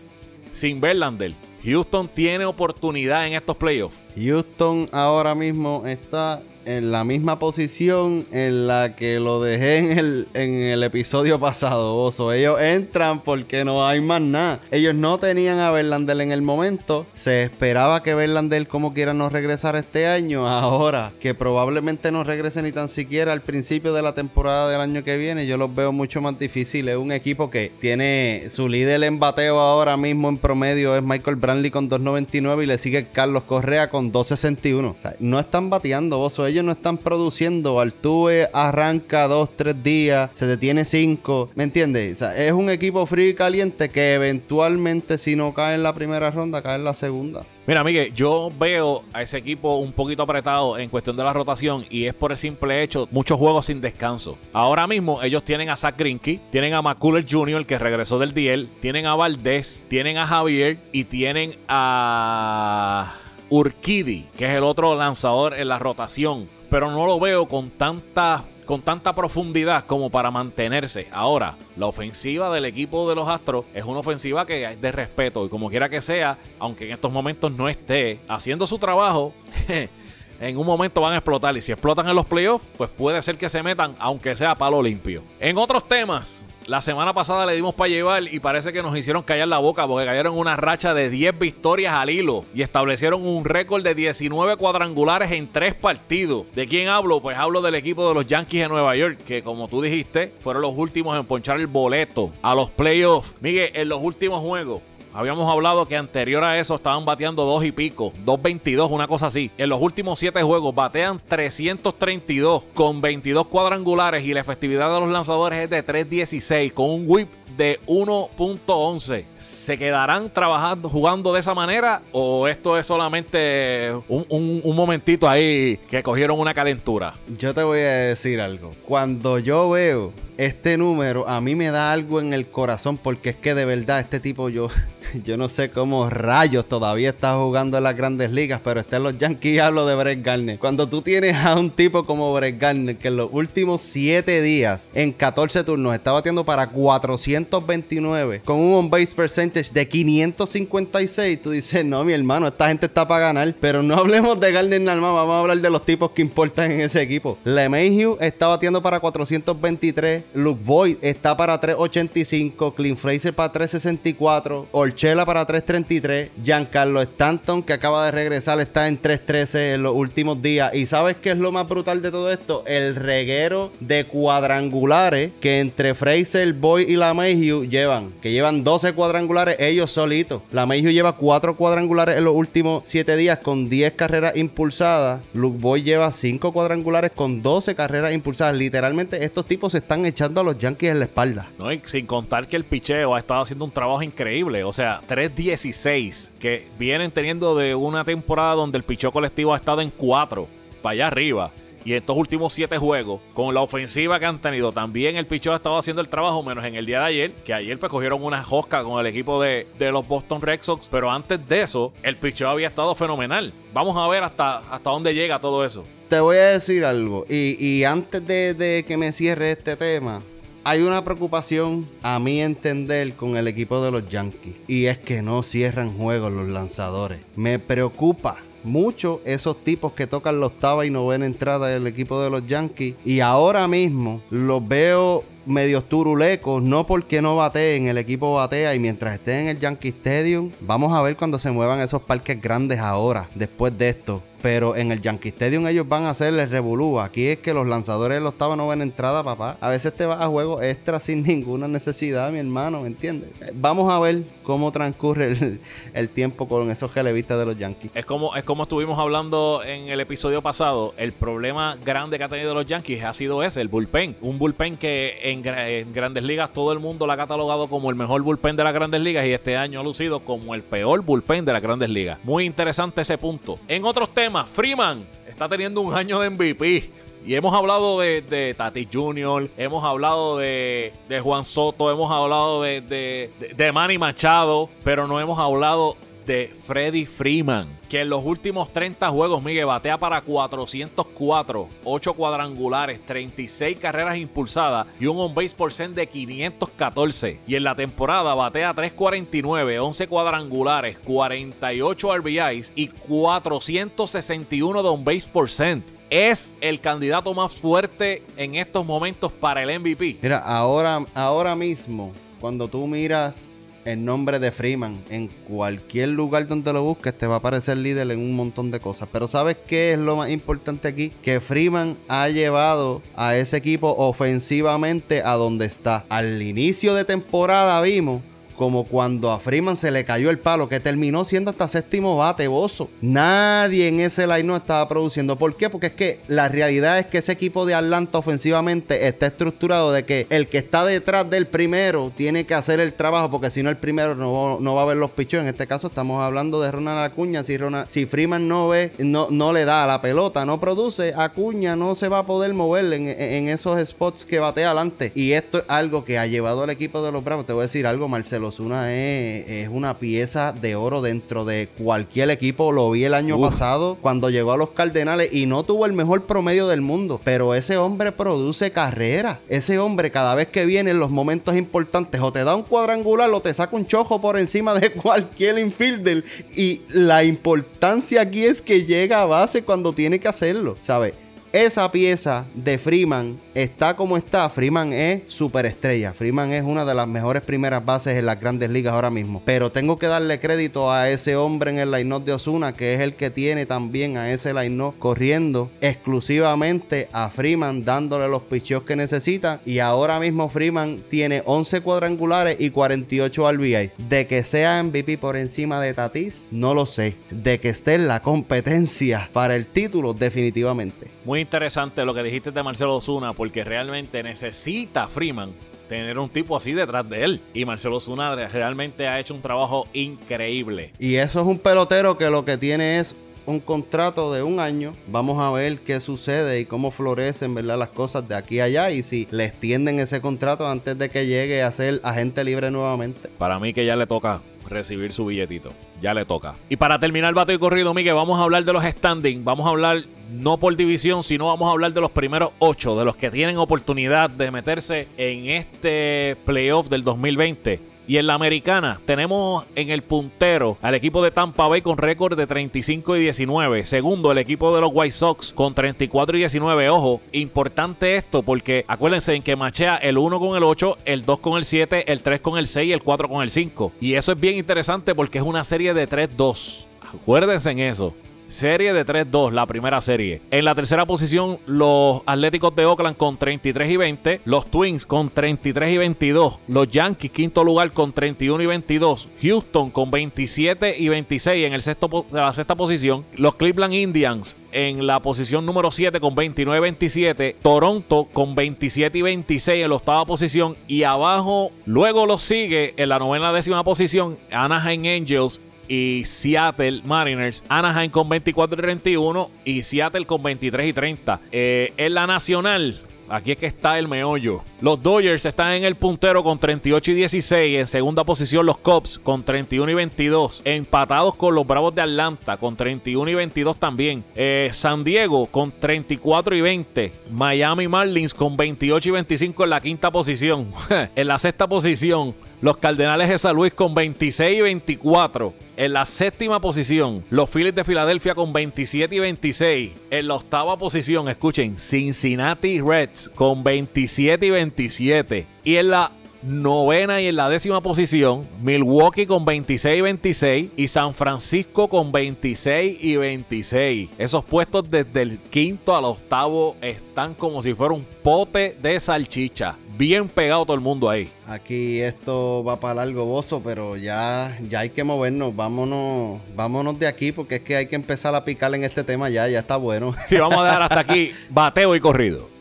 sin 0.51 0.79
Verlander, 0.79 1.33
Houston 1.63 2.09
tiene 2.09 2.45
oportunidad 2.45 3.25
en 3.25 3.33
estos 3.33 3.57
playoffs. 3.57 3.97
Houston 4.15 4.87
ahora 4.91 5.33
mismo 5.33 5.81
está 5.87 6.43
en 6.67 6.91
la 6.91 7.03
misma 7.03 7.39
posición 7.39 8.27
en 8.31 8.67
la 8.67 8.95
que 8.95 9.19
lo 9.19 9.41
dejé 9.41 9.77
en 9.77 9.97
el, 9.97 10.27
en 10.33 10.53
el 10.53 10.83
episodio 10.83 11.39
pasado, 11.39 11.95
Oso. 11.95 12.33
Ellos 12.33 12.59
entran 12.59 13.23
porque 13.23 13.63
no 13.65 13.87
hay 13.87 14.01
más 14.01 14.21
nada. 14.21 14.59
Ellos 14.69 14.93
no 14.93 15.17
tenían 15.17 15.59
a 15.59 15.71
Verlander 15.71 16.19
en 16.21 16.31
el 16.31 16.41
momento. 16.41 17.07
Se 17.13 17.43
esperaba 17.43 18.03
que 18.03 18.13
Verlander 18.13 18.67
como 18.67 18.93
quiera 18.93 19.13
no 19.13 19.29
regresara 19.29 19.79
este 19.79 20.07
año. 20.07 20.47
Ahora 20.47 21.13
que 21.19 21.33
probablemente 21.33 22.11
no 22.11 22.23
regrese 22.23 22.61
ni 22.61 22.71
tan 22.71 22.89
siquiera 22.89 23.33
al 23.33 23.41
principio 23.41 23.93
de 23.93 24.01
la 24.01 24.13
temporada 24.13 24.69
del 24.69 24.81
año 24.81 25.03
que 25.03 25.17
viene, 25.17 25.47
yo 25.47 25.57
los 25.57 25.73
veo 25.73 25.91
mucho 25.91 26.21
más 26.21 26.37
difíciles. 26.37 26.95
Es 26.95 26.99
un 26.99 27.11
equipo 27.11 27.49
que 27.49 27.71
tiene 27.79 28.43
su 28.49 28.67
líder 28.67 29.03
en 29.03 29.19
bateo 29.19 29.59
ahora 29.59 29.95
mismo 29.97 30.29
en 30.29 30.37
promedio 30.37 30.95
es 30.95 31.03
Michael 31.03 31.37
Brantley 31.37 31.71
con 31.71 31.89
2.99 31.89 32.63
y 32.63 32.65
le 32.65 32.77
sigue 32.77 33.07
Carlos 33.11 33.43
Correa 33.43 33.89
con 33.89 34.11
2.61. 34.11 34.91
O 34.91 34.95
sea, 35.01 35.15
no 35.19 35.39
están 35.39 35.69
bateando, 35.69 36.19
Oso. 36.19 36.45
Ellos 36.45 36.56
no 36.63 36.71
están 36.71 36.97
produciendo. 36.97 37.79
Altuve 37.79 38.49
arranca 38.53 39.27
dos, 39.27 39.49
tres 39.55 39.81
días, 39.83 40.29
se 40.33 40.45
detiene 40.45 40.85
cinco. 40.85 41.49
¿Me 41.55 41.63
entiendes? 41.63 42.21
es 42.21 42.51
un 42.51 42.69
equipo 42.69 43.05
frío 43.05 43.29
y 43.29 43.33
caliente 43.33 43.89
que 43.89 44.13
eventualmente, 44.13 45.17
si 45.17 45.35
no 45.35 45.53
cae 45.53 45.75
en 45.75 45.83
la 45.83 45.93
primera 45.93 46.31
ronda, 46.31 46.61
cae 46.61 46.75
en 46.75 46.83
la 46.83 46.93
segunda. 46.93 47.45
Mira, 47.67 47.83
Miguel, 47.83 48.13
yo 48.13 48.49
veo 48.57 49.03
a 49.11 49.21
ese 49.21 49.37
equipo 49.37 49.75
un 49.77 49.91
poquito 49.91 50.23
apretado 50.23 50.77
en 50.77 50.89
cuestión 50.89 51.17
de 51.17 51.23
la 51.25 51.33
rotación 51.33 51.85
y 51.89 52.05
es 52.05 52.13
por 52.13 52.31
el 52.31 52.37
simple 52.37 52.81
hecho 52.81 53.09
muchos 53.11 53.37
juegos 53.37 53.65
sin 53.65 53.81
descanso. 53.81 54.37
Ahora 54.53 54.87
mismo 54.87 55.21
ellos 55.21 55.43
tienen 55.43 55.69
a 55.69 55.75
Zach 55.75 55.97
Greinke, 55.97 56.39
tienen 56.49 56.73
a 56.73 56.81
McCuller 56.81 57.25
Jr. 57.29 57.65
que 57.65 57.77
regresó 57.77 58.19
del 58.19 58.33
DL, 58.33 58.69
tienen 58.79 59.05
a 59.05 59.15
Valdés, 59.15 59.85
tienen 59.89 60.17
a 60.17 60.25
Javier 60.25 60.79
y 60.93 61.03
tienen 61.03 61.55
a 61.67 63.15
Urquidi, 63.49 64.27
que 64.37 64.45
es 64.45 64.51
el 64.51 64.63
otro 64.63 64.95
lanzador 64.95 65.53
en 65.53 65.67
la 65.67 65.79
rotación 65.79 66.49
pero 66.69 66.91
no 66.91 67.05
lo 67.05 67.19
veo 67.19 67.47
con 67.47 67.69
tanta 67.69 68.43
con 68.65 68.81
tanta 68.81 69.15
profundidad 69.15 69.85
como 69.85 70.09
para 70.09 70.29
mantenerse. 70.29 71.07
Ahora, 71.13 71.55
la 71.77 71.85
ofensiva 71.85 72.53
del 72.53 72.65
equipo 72.65 73.07
de 73.07 73.15
los 73.15 73.29
Astros 73.29 73.63
es 73.73 73.85
una 73.85 73.99
ofensiva 73.99 74.45
que 74.45 74.65
es 74.69 74.81
de 74.81 74.91
respeto 74.91 75.45
y 75.45 75.49
como 75.49 75.69
quiera 75.69 75.87
que 75.87 76.01
sea, 76.01 76.37
aunque 76.59 76.85
en 76.85 76.91
estos 76.91 77.09
momentos 77.09 77.49
no 77.49 77.69
esté 77.69 78.19
haciendo 78.27 78.67
su 78.67 78.77
trabajo, 78.77 79.31
en 80.39 80.57
un 80.57 80.65
momento 80.65 81.01
van 81.01 81.13
a 81.13 81.17
explotar 81.17 81.55
y 81.57 81.61
si 81.61 81.71
explotan 81.71 82.07
en 82.07 82.15
los 82.15 82.25
playoffs, 82.25 82.65
pues 82.77 82.89
puede 82.89 83.21
ser 83.21 83.37
que 83.37 83.49
se 83.49 83.63
metan 83.63 83.95
aunque 83.99 84.35
sea 84.35 84.55
palo 84.55 84.81
limpio. 84.81 85.23
En 85.39 85.57
otros 85.57 85.87
temas, 85.87 86.45
la 86.67 86.81
semana 86.81 87.13
pasada 87.13 87.45
le 87.45 87.55
dimos 87.55 87.73
para 87.73 87.87
llevar 87.87 88.23
y 88.23 88.39
parece 88.39 88.73
que 88.73 88.83
nos 88.83 88.95
hicieron 88.97 89.23
callar 89.23 89.47
la 89.47 89.57
boca 89.57 89.87
porque 89.87 90.05
cayeron 90.05 90.37
una 90.37 90.57
racha 90.57 90.93
de 90.93 91.09
10 91.09 91.39
victorias 91.39 91.93
al 91.93 92.09
hilo 92.09 92.43
y 92.53 92.61
establecieron 92.61 93.25
un 93.25 93.45
récord 93.45 93.83
de 93.83 93.95
19 93.95 94.57
cuadrangulares 94.57 95.31
en 95.31 95.51
3 95.51 95.75
partidos. 95.75 96.45
¿De 96.53 96.67
quién 96.67 96.89
hablo? 96.89 97.21
Pues 97.21 97.37
hablo 97.37 97.61
del 97.61 97.75
equipo 97.75 98.07
de 98.07 98.13
los 98.13 98.27
Yankees 98.27 98.63
de 98.63 98.67
Nueva 98.67 98.95
York, 98.95 99.19
que 99.25 99.43
como 99.43 99.67
tú 99.67 99.81
dijiste, 99.81 100.33
fueron 100.41 100.61
los 100.61 100.73
últimos 100.75 101.17
en 101.17 101.25
ponchar 101.25 101.59
el 101.59 101.67
boleto 101.67 102.31
a 102.41 102.53
los 102.53 102.69
playoffs. 102.69 103.33
Miguel, 103.39 103.71
en 103.73 103.87
los 103.87 104.01
últimos 104.01 104.41
juegos, 104.41 104.81
Habíamos 105.17 105.51
hablado 105.51 105.87
que 105.87 105.97
anterior 105.97 106.43
a 106.43 106.59
eso 106.59 106.75
estaban 106.75 107.03
bateando 107.03 107.43
dos 107.43 107.65
y 107.65 107.71
pico, 107.71 108.13
2.22, 108.23 108.91
una 108.91 109.07
cosa 109.07 109.25
así. 109.25 109.49
En 109.57 109.67
los 109.67 109.81
últimos 109.81 110.19
siete 110.19 110.43
juegos 110.43 110.75
batean 110.75 111.19
332 111.27 112.61
con 112.75 113.01
22 113.01 113.47
cuadrangulares 113.47 114.23
y 114.23 114.35
la 114.35 114.41
efectividad 114.41 114.93
de 114.93 114.99
los 114.99 115.09
lanzadores 115.09 115.63
es 115.63 115.71
de 115.71 115.83
3.16 115.83 116.71
con 116.71 116.91
un 116.91 117.05
whip 117.07 117.29
de 117.57 117.79
1.11. 117.87 119.25
¿Se 119.39 119.75
quedarán 119.79 120.31
trabajando, 120.31 120.87
jugando 120.87 121.33
de 121.33 121.39
esa 121.39 121.55
manera 121.55 122.03
o 122.11 122.47
esto 122.47 122.77
es 122.77 122.85
solamente 122.85 123.91
un, 124.07 124.23
un 124.29 124.75
momentito 124.75 125.27
ahí 125.27 125.79
que 125.89 126.03
cogieron 126.03 126.39
una 126.39 126.53
calentura? 126.53 127.15
Yo 127.39 127.55
te 127.55 127.63
voy 127.63 127.79
a 127.79 127.91
decir 127.91 128.39
algo. 128.39 128.69
Cuando 128.85 129.39
yo 129.39 129.71
veo 129.71 130.13
este 130.37 130.77
número 130.77 131.27
a 131.27 131.41
mí 131.41 131.55
me 131.55 131.71
da 131.71 131.91
algo 131.91 132.19
en 132.19 132.31
el 132.31 132.47
corazón 132.47 132.97
porque 132.97 133.31
es 133.31 133.35
que 133.35 133.55
de 133.55 133.65
verdad 133.65 133.99
este 133.99 134.19
tipo 134.19 134.49
yo, 134.49 134.69
yo 135.23 135.35
no 135.35 135.49
sé 135.49 135.71
cómo 135.71 136.09
rayos 136.09 136.67
todavía 136.67 137.09
está 137.09 137.35
jugando 137.35 137.77
en 137.77 137.83
las 137.83 137.97
grandes 137.97 138.31
ligas, 138.31 138.61
pero 138.63 138.79
está 138.79 138.97
en 138.97 139.03
los 139.03 139.17
Yankees 139.17 139.59
hablo 139.59 139.87
de 139.87 139.95
Brett 139.95 140.23
Garner. 140.23 140.59
Cuando 140.59 140.87
tú 140.87 141.01
tienes 141.01 141.35
a 141.35 141.55
un 141.55 141.71
tipo 141.71 142.05
como 142.05 142.31
Brett 142.33 142.59
Garner 142.59 142.97
que 142.97 143.07
en 143.07 143.17
los 143.17 143.29
últimos 143.31 143.81
7 143.81 144.41
días 144.43 144.89
en 144.93 145.11
14 145.11 145.63
turnos 145.63 145.95
está 145.95 146.11
batiendo 146.11 146.45
para 146.45 146.69
429 146.69 148.41
con 148.45 148.59
un 148.59 148.75
on 148.75 148.89
base 148.91 149.15
percentage 149.15 149.71
de 149.73 149.87
556, 149.87 151.41
tú 151.41 151.49
dices, 151.49 151.83
no 151.83 152.03
mi 152.03 152.13
hermano, 152.13 152.47
esta 152.47 152.67
gente 152.67 152.85
está 152.85 153.07
para 153.07 153.27
ganar, 153.27 153.55
pero 153.59 153.81
no 153.81 153.95
hablemos 153.95 154.39
de 154.39 154.51
Garner 154.51 154.81
nada 154.81 155.01
más, 155.01 155.13
vamos 155.13 155.33
a 155.33 155.39
hablar 155.39 155.57
de 155.57 155.69
los 155.71 155.83
tipos 155.83 156.11
que 156.11 156.21
importan 156.21 156.71
en 156.71 156.81
ese 156.81 157.01
equipo. 157.01 157.39
LeMahieu 157.43 158.17
está 158.21 158.45
batiendo 158.47 158.83
para 158.83 158.99
423 158.99 160.26
Luke 160.33 160.61
Voigt 160.63 161.03
está 161.03 161.35
para 161.35 161.59
385, 161.59 162.75
Clint 162.75 162.99
Fraser 162.99 163.33
para 163.33 163.51
364, 163.51 164.67
Orchela 164.71 165.25
para 165.25 165.45
333, 165.45 166.31
Giancarlo 166.43 167.01
Stanton 167.01 167.63
que 167.63 167.73
acaba 167.73 168.05
de 168.05 168.11
regresar 168.11 168.59
está 168.59 168.87
en 168.87 168.97
313 168.97 169.73
en 169.73 169.83
los 169.83 169.95
últimos 169.95 170.41
días. 170.41 170.73
¿Y 170.73 170.85
sabes 170.85 171.15
qué 171.17 171.31
es 171.31 171.37
lo 171.37 171.51
más 171.51 171.67
brutal 171.67 172.01
de 172.01 172.11
todo 172.11 172.31
esto? 172.31 172.63
El 172.67 172.95
reguero 172.95 173.71
de 173.79 174.05
cuadrangulares 174.05 175.31
que 175.39 175.59
entre 175.59 175.95
Fraser, 175.95 176.53
Boyd 176.53 176.89
y 176.89 176.97
la 176.97 177.13
Mayhew 177.13 177.63
llevan, 177.63 178.11
que 178.21 178.31
llevan 178.31 178.63
12 178.63 178.93
cuadrangulares 178.93 179.57
ellos 179.59 179.91
solitos. 179.91 180.41
La 180.51 180.65
Mayhew 180.65 180.91
lleva 180.91 181.13
4 181.13 181.55
cuadrangulares 181.55 182.17
en 182.17 182.25
los 182.25 182.35
últimos 182.35 182.83
7 182.85 183.15
días 183.15 183.39
con 183.39 183.69
10 183.69 183.93
carreras 183.93 184.35
impulsadas. 184.35 185.21
Luke 185.33 185.57
Boyd 185.59 185.83
lleva 185.83 186.11
5 186.11 186.51
cuadrangulares 186.51 187.11
con 187.15 187.41
12 187.41 187.75
carreras 187.75 188.11
impulsadas. 188.11 188.55
Literalmente 188.55 189.23
estos 189.23 189.45
tipos 189.45 189.71
se 189.71 189.79
están 189.79 190.05
echando 190.05 190.16
a 190.23 190.43
los 190.43 190.57
Yankees 190.57 190.91
en 190.91 190.99
la 190.99 191.05
espalda. 191.05 191.47
No, 191.57 191.67
sin 191.85 192.05
contar 192.07 192.47
que 192.47 192.55
el 192.55 192.63
picheo 192.63 193.13
ha 193.13 193.19
estado 193.19 193.41
haciendo 193.41 193.65
un 193.65 193.71
trabajo 193.71 194.01
increíble. 194.01 194.63
O 194.63 194.73
sea, 194.73 195.01
3-16 195.07 196.31
que 196.39 196.67
vienen 196.79 197.11
teniendo 197.11 197.55
de 197.55 197.75
una 197.75 198.03
temporada 198.03 198.55
donde 198.55 198.77
el 198.77 198.83
picheo 198.83 199.11
colectivo 199.11 199.53
ha 199.53 199.57
estado 199.57 199.81
en 199.81 199.91
4 199.91 200.47
para 200.81 200.93
allá 200.93 201.07
arriba. 201.07 201.51
Y 201.85 201.91
en 201.91 201.99
estos 201.99 202.17
últimos 202.17 202.51
7 202.51 202.77
juegos, 202.79 203.21
con 203.33 203.53
la 203.53 203.61
ofensiva 203.61 204.19
que 204.19 204.25
han 204.25 204.41
tenido, 204.41 204.73
también 204.73 205.15
el 205.15 205.25
picheo 205.25 205.53
ha 205.53 205.57
estado 205.57 205.77
haciendo 205.77 206.01
el 206.01 206.09
trabajo, 206.09 206.43
menos 206.43 206.65
en 206.65 206.75
el 206.75 206.85
día 206.85 206.99
de 206.99 207.05
ayer, 207.05 207.31
que 207.45 207.53
ayer 207.53 207.79
pues 207.79 207.89
cogieron 207.89 208.23
una 208.23 208.43
josca 208.43 208.83
con 208.83 208.99
el 208.99 209.05
equipo 209.05 209.41
de, 209.41 209.67
los 209.79 210.05
Boston 210.05 210.41
Red 210.41 210.59
Sox. 210.63 210.89
Pero 210.89 211.09
antes 211.09 211.47
de 211.47 211.61
eso, 211.61 211.93
el 212.03 212.17
picheo 212.17 212.49
había 212.49 212.67
estado 212.67 212.93
fenomenal. 212.95 213.53
Vamos 213.73 213.95
a 213.95 214.07
ver 214.07 214.23
hasta, 214.23 214.57
hasta 214.57 214.89
dónde 214.89 215.13
llega 215.13 215.39
todo 215.39 215.63
eso 215.63 215.85
te 216.09 216.19
voy 216.19 216.37
a 216.37 216.51
decir 216.51 216.85
algo. 216.85 217.25
Y, 217.29 217.83
antes 217.83 218.25
de, 218.25 218.85
que 218.87 218.97
me 218.97 219.11
cierre 219.11 219.51
este 219.51 219.75
tema, 219.75 220.21
hay 220.63 220.81
una 220.81 221.03
preocupación, 221.03 221.87
a 222.01 222.19
mi 222.19 222.41
entender, 222.41 223.13
con 223.13 223.37
el 223.37 223.47
equipo 223.47 223.81
de 223.81 223.91
los 223.91 224.09
Yankees. 224.09 224.55
Y 224.67 224.85
es 224.85 224.97
que 224.97 225.21
no 225.21 225.43
cierran 225.43 225.97
juegos 225.97 226.31
los 226.31 226.47
lanzadores. 226.47 227.19
Me 227.35 227.59
preocupa 227.59 228.37
mucho 228.63 229.21
esos 229.23 229.63
tipos 229.63 229.93
que 229.93 230.07
tocan 230.07 230.39
la 230.39 230.47
octava 230.47 230.85
y 230.85 230.89
novena 230.89 231.25
entrada 231.25 231.67
del 231.67 231.87
equipo 231.87 232.21
de 232.21 232.29
los 232.29 232.45
Yankees. 232.45 232.95
Y 233.05 233.19
ahora 233.19 233.67
mismo 233.67 234.21
los 234.29 234.65
veo 234.67 235.23
medios 235.45 235.87
turulecos, 235.87 236.61
no 236.61 236.85
porque 236.85 237.21
no 237.21 237.37
bateen, 237.37 237.87
el 237.87 237.97
equipo 237.97 238.33
batea 238.33 238.75
y 238.75 238.79
mientras 238.79 239.13
estén 239.13 239.39
en 239.39 239.47
el 239.47 239.59
Yankee 239.59 239.89
Stadium, 239.89 240.51
vamos 240.59 240.93
a 240.93 241.01
ver 241.01 241.15
cuando 241.15 241.39
se 241.39 241.51
muevan 241.51 241.79
esos 241.79 242.01
parques 242.01 242.41
grandes 242.41 242.79
ahora, 242.79 243.29
después 243.33 243.77
de 243.77 243.89
esto. 243.89 244.21
Pero 244.41 244.75
en 244.75 244.91
el 244.91 245.01
Yankee 245.01 245.29
Stadium 245.29 245.67
ellos 245.67 245.87
van 245.87 246.03
a 246.03 246.11
hacerle 246.11 246.45
revolú. 246.45 246.99
Aquí 246.99 247.27
es 247.27 247.39
que 247.39 247.53
los 247.53 247.67
lanzadores 247.67 248.21
los 248.21 248.33
estaban 248.33 248.57
no 248.57 248.67
ven 248.67 248.81
entrada, 248.81 249.23
papá. 249.23 249.57
A 249.61 249.69
veces 249.69 249.95
te 249.95 250.05
vas 250.05 250.21
a 250.21 250.27
juego 250.27 250.61
extra 250.61 250.99
sin 250.99 251.23
ninguna 251.27 251.67
necesidad, 251.67 252.31
mi 252.31 252.39
hermano, 252.39 252.81
¿me 252.81 252.87
entiendes? 252.87 253.29
Vamos 253.53 253.91
a 253.91 253.99
ver 253.99 254.23
cómo 254.43 254.71
transcurre 254.71 255.59
el, 255.93 256.09
tiempo 256.09 256.47
con 256.47 256.71
esos 256.71 256.93
relevistas 256.95 257.37
de 257.37 257.45
los 257.45 257.57
Yankees. 257.57 257.91
Es 257.93 258.05
como, 258.05 258.35
es 258.35 258.43
como 258.43 258.63
estuvimos 258.63 258.97
hablando 258.97 259.61
en 259.63 259.89
el 259.89 259.99
episodio 259.99 260.41
pasado. 260.41 260.93
El 260.97 261.11
problema 261.11 261.77
grande 261.83 262.17
que 262.17 262.23
ha 262.23 262.29
tenido 262.29 262.53
los 262.53 262.65
Yankees 262.65 263.03
ha 263.03 263.13
sido 263.13 263.43
ese, 263.43 263.61
el 263.61 263.67
bullpen. 263.67 264.15
Un 264.21 264.39
bullpen 264.39 264.77
que 264.77 265.19
en, 265.21 265.45
en 265.45 265.93
grandes 265.93 266.23
ligas 266.23 266.53
todo 266.53 266.71
el 266.71 266.79
mundo 266.79 267.05
lo 267.05 267.11
ha 267.11 267.17
catalogado 267.17 267.67
como 267.67 267.89
el 267.89 267.95
mejor 267.95 268.21
bullpen 268.21 268.55
de 268.55 268.63
las 268.63 268.73
grandes 268.73 269.01
ligas 269.01 269.25
y 269.25 269.33
este 269.33 269.57
año 269.57 269.79
ha 269.79 269.83
lucido 269.83 270.21
como 270.21 270.55
el 270.55 270.63
peor 270.63 271.01
bullpen 271.01 271.45
de 271.45 271.53
las 271.53 271.61
grandes 271.61 271.89
ligas. 271.89 272.19
Muy 272.23 272.45
interesante 272.45 273.01
ese 273.01 273.17
punto. 273.17 273.59
En 273.67 273.83
otros 273.85 274.13
temas, 274.13 274.36
Freeman 274.45 275.05
está 275.27 275.47
teniendo 275.49 275.81
un 275.81 275.93
año 275.93 276.19
de 276.19 276.29
MVP. 276.29 276.91
Y 277.25 277.35
hemos 277.35 277.53
hablado 277.53 277.99
de, 277.99 278.21
de 278.21 278.53
Tati 278.53 278.87
Jr., 278.91 279.49
hemos 279.57 279.83
hablado 279.83 280.37
de, 280.37 280.93
Juan 281.21 281.43
Soto, 281.43 281.91
hemos 281.91 282.09
hablado 282.09 282.61
de, 282.61 282.79
de, 282.81 283.71
Manny 283.73 283.97
Machado, 283.97 284.69
pero 284.85 285.07
no 285.07 285.19
hemos 285.19 285.37
hablado 285.37 285.97
de 286.27 286.53
Freddie 286.67 287.07
Freeman, 287.07 287.69
que 287.89 288.01
en 288.01 288.09
los 288.09 288.23
últimos 288.23 288.71
30 288.71 289.09
juegos, 289.09 289.41
Miguel, 289.41 289.65
batea 289.65 289.97
para 289.97 290.21
404, 290.21 291.69
8 291.85 292.13
cuadrangulares, 292.13 293.03
36 293.05 293.79
carreras 293.79 294.17
impulsadas 294.17 294.85
y 294.99 295.07
un 295.07 295.17
on-base 295.17 295.55
percent 295.55 295.95
de 295.95 296.05
514. 296.05 297.39
Y 297.47 297.55
en 297.55 297.63
la 297.63 297.75
temporada 297.75 298.35
batea 298.35 298.73
349, 298.73 299.79
11 299.79 300.07
cuadrangulares, 300.07 300.99
48 300.99 302.17
RBIs 302.17 302.73
y 302.75 302.89
461 302.89 304.83
de 304.83 304.89
on-base 304.89 305.27
percent 305.33 305.83
es 306.09 306.55
el 306.61 306.79
candidato 306.79 307.33
más 307.33 307.53
fuerte 307.53 308.23
en 308.37 308.55
estos 308.55 308.85
momentos 308.85 309.31
para 309.31 309.63
el 309.63 309.79
MVP. 309.79 310.19
Mira, 310.21 310.39
ahora, 310.39 311.05
ahora 311.13 311.55
mismo, 311.55 312.13
cuando 312.39 312.67
tú 312.67 312.85
miras 312.87 313.51
el 313.87 314.03
nombre 314.03 314.37
de 314.39 314.51
Freeman 314.51 315.01
en 315.09 315.27
cualquier 315.47 316.09
lugar 316.09 316.45
donde 316.45 316.73
lo 316.73 316.83
busques, 316.83 317.17
te 317.17 317.25
va 317.25 317.35
a 317.35 317.37
aparecer 317.37 317.77
líder 317.77 318.11
en 318.11 318.19
un 318.19 318.35
montón 318.35 318.69
de 318.69 318.81
cosas. 318.81 319.07
Pero 319.11 319.29
¿sabes 319.29 319.55
qué 319.65 319.93
es 319.93 319.99
lo 319.99 320.17
más 320.17 320.29
importante 320.29 320.89
aquí? 320.89 321.13
Que 321.21 321.39
Freeman 321.39 321.97
ha 322.09 322.27
llevado 322.27 323.01
a 323.15 323.37
ese 323.37 323.55
equipo 323.55 323.95
ofensivamente 323.97 325.23
a 325.23 325.33
donde 325.33 325.65
está. 325.65 326.05
Al 326.09 326.41
inicio 326.41 326.93
de 326.95 327.05
temporada 327.05 327.79
vimos 327.81 328.21
como 328.57 328.85
cuando 328.85 329.31
a 329.31 329.39
Freeman 329.39 329.77
se 329.77 329.91
le 329.91 330.03
cayó 330.03 330.29
el 330.29 330.39
palo, 330.39 330.67
que 330.67 330.79
terminó 330.79 331.23
siendo 331.23 331.51
hasta 331.51 331.67
séptimo 331.67 332.17
bate, 332.17 332.47
bozo. 332.47 332.89
Nadie 333.01 333.87
en 333.87 333.99
ese 333.99 334.25
line 334.25 334.43
no 334.43 334.57
estaba 334.57 334.89
produciendo. 334.89 335.37
¿Por 335.37 335.55
qué? 335.55 335.69
Porque 335.69 335.87
es 335.87 335.93
que 335.93 336.19
la 336.27 336.49
realidad 336.49 336.97
es 336.97 337.05
que 337.05 337.19
ese 337.19 337.31
equipo 337.31 337.65
de 337.65 337.75
Atlanta 337.75 338.17
ofensivamente 338.17 339.07
está 339.07 339.27
estructurado 339.27 339.91
de 339.91 340.05
que 340.05 340.25
el 340.31 340.47
que 340.47 340.57
está 340.57 340.83
detrás 340.85 341.29
del 341.29 341.45
primero 341.45 342.11
tiene 342.15 342.45
que 342.45 342.55
hacer 342.55 342.79
el 342.79 342.93
trabajo, 342.93 343.29
porque 343.29 343.51
si 343.51 343.61
no, 343.61 343.69
el 343.69 343.77
primero 343.77 344.15
no, 344.15 344.75
va 344.75 344.81
a 344.81 344.85
ver 344.85 344.97
los 344.97 345.11
pichos. 345.11 345.39
En 345.39 345.47
este 345.47 345.67
caso, 345.67 345.87
estamos 345.87 346.21
hablando 346.21 346.59
de 346.59 346.71
Ronald 346.71 347.11
Acuña. 347.11 347.43
Si, 347.43 347.57
si 347.87 348.05
Freeman 348.07 348.47
no 348.47 348.69
ve, 348.69 348.91
no, 348.97 349.27
no 349.29 349.53
le 349.53 349.65
da 349.65 349.83
a 349.83 349.87
la 349.87 350.01
pelota, 350.01 350.45
no 350.45 350.59
produce, 350.59 351.13
Acuña 351.15 351.75
no 351.75 351.93
se 351.93 352.09
va 352.09 352.19
a 352.19 352.25
poder 352.25 352.55
mover 352.55 352.91
en, 352.91 353.07
en 353.07 353.49
esos 353.49 353.87
spots 353.87 354.25
que 354.25 354.39
batea 354.39 354.71
adelante. 354.71 355.11
Y 355.13 355.33
esto 355.33 355.59
es 355.59 355.63
algo 355.67 356.03
que 356.03 356.17
ha 356.17 356.25
llevado 356.25 356.63
al 356.63 356.71
equipo 356.71 357.03
de 357.03 357.11
los 357.11 357.23
Bravos. 357.23 357.45
Te 357.45 357.53
voy 357.53 357.61
a 357.61 357.63
decir 357.63 357.85
algo, 357.85 358.07
Marcelo 358.07 358.46
Osuna 358.47 358.93
es, 358.93 359.69
una 359.69 359.99
pieza 359.99 360.53
de 360.53 360.75
oro 360.75 361.01
dentro 361.01 361.45
de 361.45 361.69
cualquier 361.77 362.29
equipo. 362.29 362.71
Lo 362.71 362.91
vi 362.91 363.03
el 363.03 363.13
año 363.13 363.39
pasado 363.39 363.97
cuando 364.01 364.29
llegó 364.29 364.53
a 364.53 364.57
los 364.57 364.69
Cardenales 364.69 365.29
y 365.31 365.45
no 365.45 365.63
tuvo 365.63 365.85
el 365.85 365.93
mejor 365.93 366.25
promedio 366.25 366.67
del 366.67 366.81
mundo. 366.81 367.21
Pero 367.23 367.53
ese 367.53 367.77
hombre 367.77 368.11
produce 368.11 368.71
carrera. 368.71 369.39
Ese 369.47 369.79
hombre 369.79 370.11
cada 370.11 370.35
vez 370.35 370.47
que 370.47 370.65
viene 370.65 370.91
en 370.91 370.99
los 370.99 371.11
momentos 371.11 371.55
importantes 371.55 372.21
o 372.21 372.31
te 372.31 372.43
da 372.43 372.55
un 372.55 372.63
cuadrangular 372.63 373.29
o 373.31 373.41
te 373.41 373.53
saca 373.53 373.75
un 373.75 373.85
chojo 373.85 374.19
por 374.21 374.37
encima 374.37 374.73
de 374.73 374.91
cualquier 374.93 375.59
infielder. 375.59 376.23
Y 376.55 376.81
la 376.89 377.23
importancia 377.23 378.21
aquí 378.21 378.45
es 378.45 378.61
que 378.61 378.85
llega 378.85 379.21
a 379.21 379.25
base 379.25 379.63
cuando 379.63 379.93
tiene 379.93 380.19
que 380.19 380.27
hacerlo. 380.27 380.77
¿Sabes? 380.81 381.26
Esa 381.53 381.89
pieza 381.93 382.45
de 382.53 382.77
Freeman 382.77 383.39
está 383.55 383.95
como 383.95 384.17
está, 384.17 384.49
Freeman 384.49 384.91
es 384.91 385.23
superestrella. 385.27 386.13
Freeman 386.13 386.51
es 386.51 386.63
una 386.63 386.83
de 386.83 386.93
las 386.93 387.07
mejores 387.07 387.41
primeras 387.41 387.85
bases 387.85 388.17
en 388.17 388.25
las 388.25 388.39
grandes 388.39 388.69
ligas 388.69 388.93
ahora 388.93 389.09
mismo. 389.09 389.41
Pero 389.45 389.71
tengo 389.71 389.97
que 389.97 390.07
darle 390.07 390.41
crédito 390.41 390.91
a 390.91 391.09
ese 391.09 391.37
hombre 391.37 391.71
en 391.71 391.79
el 391.79 391.91
line 391.91 392.19
de 392.19 392.33
Osuna, 392.33 392.73
que 392.73 392.93
es 392.93 392.99
el 392.99 393.15
que 393.15 393.29
tiene 393.29 393.65
también 393.65 394.17
a 394.17 394.29
ese 394.31 394.53
line 394.53 394.91
corriendo 394.99 395.71
exclusivamente 395.79 397.07
a 397.13 397.29
Freeman, 397.29 397.85
dándole 397.85 398.27
los 398.27 398.43
picheos 398.43 398.83
que 398.83 398.97
necesita. 398.97 399.61
Y 399.65 399.79
ahora 399.79 400.19
mismo 400.19 400.49
Freeman 400.49 401.01
tiene 401.09 401.43
11 401.45 401.79
cuadrangulares 401.81 402.57
y 402.59 402.71
48 402.71 403.51
RBI. 403.53 403.91
De 403.97 404.27
que 404.27 404.43
sea 404.43 404.83
MVP 404.83 405.17
por 405.17 405.37
encima 405.37 405.79
de 405.79 405.93
Tatis, 405.93 406.47
no 406.51 406.73
lo 406.73 406.85
sé. 406.85 407.15
De 407.31 407.59
que 407.61 407.69
esté 407.69 407.95
en 407.95 408.09
la 408.09 408.21
competencia 408.21 409.29
para 409.31 409.55
el 409.55 409.65
título, 409.65 410.13
definitivamente. 410.13 411.16
Muy 411.27 411.41
interesante 411.41 412.05
lo 412.05 412.13
que 412.13 412.23
dijiste 412.23 412.51
de 412.51 412.63
Marcelo 412.63 412.95
Osuna, 412.95 413.33
porque 413.33 413.65
realmente 413.65 414.23
necesita 414.23 415.07
Freeman 415.07 415.51
tener 415.89 416.17
un 416.17 416.29
tipo 416.29 416.55
así 416.55 416.71
detrás 416.71 417.09
de 417.09 417.21
él. 417.21 417.41
Y 417.53 417.65
Marcelo 417.65 417.99
Zuna 417.99 418.33
realmente 418.47 419.09
ha 419.09 419.19
hecho 419.19 419.33
un 419.33 419.41
trabajo 419.41 419.89
increíble. 419.91 420.93
Y 420.99 421.15
eso 421.15 421.41
es 421.41 421.45
un 421.45 421.59
pelotero 421.59 422.17
que 422.17 422.29
lo 422.29 422.45
que 422.45 422.57
tiene 422.57 422.99
es 422.99 423.13
un 423.45 423.59
contrato 423.59 424.31
de 424.31 424.41
un 424.41 424.61
año. 424.61 424.93
Vamos 425.07 425.43
a 425.43 425.51
ver 425.51 425.81
qué 425.81 425.99
sucede 425.99 426.61
y 426.61 426.65
cómo 426.65 426.91
florecen 426.91 427.53
¿verdad? 427.53 427.77
las 427.77 427.89
cosas 427.89 428.25
de 428.25 428.35
aquí 428.35 428.61
a 428.61 428.63
allá 428.63 428.91
y 428.91 429.03
si 429.03 429.27
le 429.29 429.47
extienden 429.47 429.99
ese 429.99 430.21
contrato 430.21 430.65
antes 430.65 430.97
de 430.97 431.09
que 431.09 431.27
llegue 431.27 431.61
a 431.61 431.69
ser 431.73 431.99
agente 432.05 432.41
libre 432.45 432.71
nuevamente. 432.71 433.27
Para 433.37 433.59
mí 433.59 433.73
que 433.73 433.85
ya 433.85 433.97
le 433.97 434.07
toca 434.07 434.39
recibir 434.69 435.11
su 435.11 435.25
billetito. 435.25 435.71
Ya 436.01 436.13
le 436.13 436.23
toca. 436.23 436.55
Y 436.69 436.77
para 436.77 436.99
terminar 436.99 437.29
el 437.29 437.35
bato 437.35 437.51
y 437.51 437.59
corrido, 437.59 437.93
Miguel, 437.93 438.15
vamos 438.15 438.39
a 438.39 438.43
hablar 438.43 438.63
de 438.63 438.71
los 438.71 438.85
standings. 438.85 439.43
Vamos 439.43 439.65
a 439.65 439.69
hablar 439.71 440.05
no 440.31 440.57
por 440.57 440.75
división, 440.75 441.23
sino 441.23 441.47
vamos 441.47 441.67
a 441.67 441.71
hablar 441.71 441.93
de 441.93 442.01
los 442.01 442.11
primeros 442.11 442.51
ocho, 442.59 442.97
de 442.97 443.05
los 443.05 443.15
que 443.15 443.31
tienen 443.31 443.57
oportunidad 443.57 444.29
de 444.29 444.51
meterse 444.51 445.07
en 445.17 445.49
este 445.49 446.37
playoff 446.45 446.89
del 446.89 447.03
2020. 447.03 447.97
Y 448.09 448.15
en 448.15 448.27
la 448.27 448.35
americana 448.35 449.01
tenemos 449.05 449.65
en 449.75 449.89
el 449.89 450.01
puntero 450.01 450.77
al 450.81 450.95
equipo 450.95 451.21
de 451.21 451.29
Tampa 451.29 451.67
Bay 451.67 451.81
con 451.81 451.97
récord 451.97 452.37
de 452.37 452.47
35 452.47 453.17
y 453.17 453.23
19. 453.23 453.83
Segundo, 453.83 454.31
el 454.31 454.37
equipo 454.37 454.73
de 454.73 454.79
los 454.79 454.91
White 454.93 455.11
Sox 455.11 455.51
con 455.51 455.75
34 455.75 456.37
y 456.37 456.39
19. 456.39 456.89
Ojo, 456.89 457.19
importante 457.33 458.15
esto 458.15 458.43
porque 458.43 458.85
acuérdense 458.87 459.35
en 459.35 459.43
que 459.43 459.57
machea 459.57 459.97
el 459.97 460.17
1 460.17 460.39
con 460.39 460.55
el 460.55 460.63
8, 460.63 460.99
el 461.03 461.25
2 461.25 461.39
con 461.39 461.57
el 461.57 461.65
7, 461.65 462.09
el 462.09 462.21
3 462.21 462.39
con 462.39 462.57
el 462.57 462.67
6 462.67 462.87
y 462.87 462.93
el 462.93 463.03
4 463.03 463.27
con 463.27 463.43
el 463.43 463.49
5. 463.49 463.91
Y 463.99 464.13
eso 464.13 464.31
es 464.31 464.39
bien 464.39 464.55
interesante 464.55 465.13
porque 465.13 465.39
es 465.39 465.43
una 465.43 465.65
serie 465.65 465.93
de 465.93 466.07
3-2. 466.07 466.85
Acuérdense 467.13 467.71
en 467.71 467.79
eso. 467.79 468.13
Serie 468.47 468.93
de 468.93 469.05
3-2, 469.05 469.51
la 469.51 469.65
primera 469.65 470.01
serie. 470.01 470.41
En 470.51 470.65
la 470.65 470.73
tercera 470.73 471.05
posición, 471.05 471.59
los 471.65 472.21
Atléticos 472.25 472.75
de 472.75 472.85
Oakland 472.85 473.17
con 473.17 473.37
33 473.37 473.91
y 473.91 473.97
20. 473.97 474.41
Los 474.45 474.71
Twins 474.71 475.05
con 475.05 475.29
33 475.29 475.91
y 475.91 475.97
22. 475.97 476.59
Los 476.67 476.89
Yankees, 476.89 477.31
quinto 477.31 477.63
lugar, 477.63 477.91
con 477.91 478.13
31 478.13 478.63
y 478.63 478.65
22. 478.65 479.27
Houston 479.41 479.91
con 479.91 480.09
27 480.09 480.97
y 480.97 481.09
26 481.09 481.67
en 481.67 481.73
el 481.73 481.81
sexto, 481.81 482.25
la 482.31 482.53
sexta 482.53 482.75
posición. 482.75 483.25
Los 483.35 483.55
Cleveland 483.55 483.93
Indians 483.93 484.55
en 484.71 485.07
la 485.07 485.19
posición 485.21 485.65
número 485.65 485.91
7 485.91 486.19
con 486.19 486.35
29 486.35 486.77
y 486.77 486.81
27. 486.81 487.55
Toronto 487.61 488.27
con 488.31 488.55
27 488.55 489.17
y 489.17 489.21
26 489.21 489.83
en 489.83 489.89
la 489.89 489.95
octava 489.95 490.25
posición. 490.25 490.77
Y 490.87 491.03
abajo, 491.03 491.71
luego 491.85 492.25
los 492.25 492.41
sigue 492.41 492.93
en 492.95 493.09
la 493.09 493.19
novena 493.19 493.51
décima 493.51 493.83
posición 493.83 494.37
Anaheim 494.51 495.05
Angels 495.05 495.61
y 495.87 496.23
Seattle 496.25 497.01
Mariners. 497.03 497.63
Anaheim 497.69 498.11
con 498.11 498.29
24 498.29 498.75
y 498.75 498.81
31 498.81 499.49
y 499.65 499.83
Seattle 499.83 500.25
con 500.25 500.43
23 500.43 500.89
y 500.89 500.93
30. 500.93 501.39
Eh, 501.51 501.93
en 501.97 502.13
la 502.13 502.27
nacional, 502.27 503.01
Aquí 503.29 503.51
es 503.51 503.57
que 503.57 503.65
está 503.65 503.99
el 503.99 504.07
meollo. 504.07 504.63
Los 504.79 505.01
Dodgers 505.03 505.45
están 505.45 505.73
en 505.73 505.83
el 505.83 505.95
puntero 505.95 506.43
con 506.43 506.59
38 506.59 507.11
y 507.11 507.13
16. 507.13 507.79
En 507.79 507.87
segunda 507.87 508.23
posición 508.23 508.65
los 508.65 508.77
Cubs 508.77 509.19
con 509.19 509.43
31 509.43 509.91
y 509.91 509.95
22. 509.95 510.61
Empatados 510.63 511.35
con 511.35 511.53
los 511.53 511.67
Bravos 511.67 511.93
de 511.93 512.01
Atlanta 512.01 512.57
con 512.57 512.77
31 512.77 513.29
y 513.29 513.35
22 513.35 513.77
también. 513.77 514.23
Eh, 514.35 514.69
San 514.71 515.03
Diego 515.03 515.45
con 515.47 515.71
34 515.71 516.55
y 516.55 516.61
20. 516.61 517.13
Miami 517.31 517.87
Marlins 517.87 518.33
con 518.33 518.55
28 518.55 519.09
y 519.09 519.11
25 519.11 519.63
en 519.63 519.69
la 519.69 519.81
quinta 519.81 520.09
posición. 520.09 520.71
en 521.15 521.27
la 521.27 521.37
sexta 521.37 521.67
posición 521.67 522.33
los 522.61 522.77
Cardenales 522.77 523.29
de 523.29 523.37
San 523.37 523.55
Luis 523.55 523.73
con 523.73 523.93
26 523.93 524.57
y 524.57 524.61
24. 524.61 525.53
En 525.75 525.93
la 525.93 526.05
séptima 526.05 526.59
posición, 526.59 527.23
los 527.29 527.49
Phillies 527.49 527.75
de 527.75 527.83
Filadelfia 527.83 528.33
con 528.33 528.51
27 528.51 529.15
y 529.15 529.19
26. 529.19 529.91
En 530.09 530.27
la 530.27 530.35
octava 530.35 530.77
posición, 530.77 531.29
escuchen, 531.29 531.77
Cincinnati 531.77 532.81
Reds 532.81 533.29
con 533.35 533.63
27 533.63 534.45
y 534.45 534.49
27. 534.49 535.45
Y 535.63 535.75
en 535.75 535.89
la 535.91 536.11
novena 536.41 537.21
y 537.21 537.27
en 537.27 537.35
la 537.35 537.49
décima 537.49 537.81
posición, 537.81 538.47
Milwaukee 538.61 539.25
con 539.25 539.45
26 539.45 539.97
y 539.97 540.01
26 540.01 540.69
y 540.77 540.87
San 540.87 541.13
Francisco 541.13 541.87
con 541.87 542.11
26 542.11 542.97
y 542.99 543.15
26. 543.17 544.09
Esos 544.17 544.45
puestos 544.45 544.89
desde 544.89 545.21
el 545.21 545.39
quinto 545.39 545.95
al 545.95 546.05
octavo 546.05 546.75
están 546.81 547.33
como 547.33 547.61
si 547.61 547.73
fuera 547.73 547.93
un 547.93 548.05
pote 548.23 548.77
de 548.81 548.99
salchicha 548.99 549.75
bien 549.97 550.29
pegado 550.29 550.65
todo 550.65 550.75
el 550.75 550.81
mundo 550.81 551.09
ahí. 551.09 551.29
Aquí 551.45 552.01
esto 552.01 552.63
va 552.63 552.79
para 552.79 553.05
largo 553.05 553.25
bozo, 553.25 553.61
pero 553.63 553.97
ya, 553.97 554.57
ya 554.67 554.81
hay 554.81 554.89
que 554.89 555.03
movernos. 555.03 555.55
Vámonos, 555.55 556.39
vámonos 556.55 556.99
de 556.99 557.07
aquí 557.07 557.31
porque 557.31 557.55
es 557.55 557.61
que 557.61 557.75
hay 557.75 557.87
que 557.87 557.95
empezar 557.95 558.35
a 558.35 558.45
picar 558.45 558.73
en 558.75 558.83
este 558.83 559.03
tema 559.03 559.29
ya, 559.29 559.47
ya 559.47 559.59
está 559.59 559.77
bueno. 559.77 560.13
Sí, 560.25 560.37
vamos 560.37 560.59
a 560.59 560.63
dejar 560.63 560.81
hasta 560.83 560.99
aquí 560.99 561.31
bateo 561.49 561.95
y 561.95 561.99
corrido. 561.99 562.56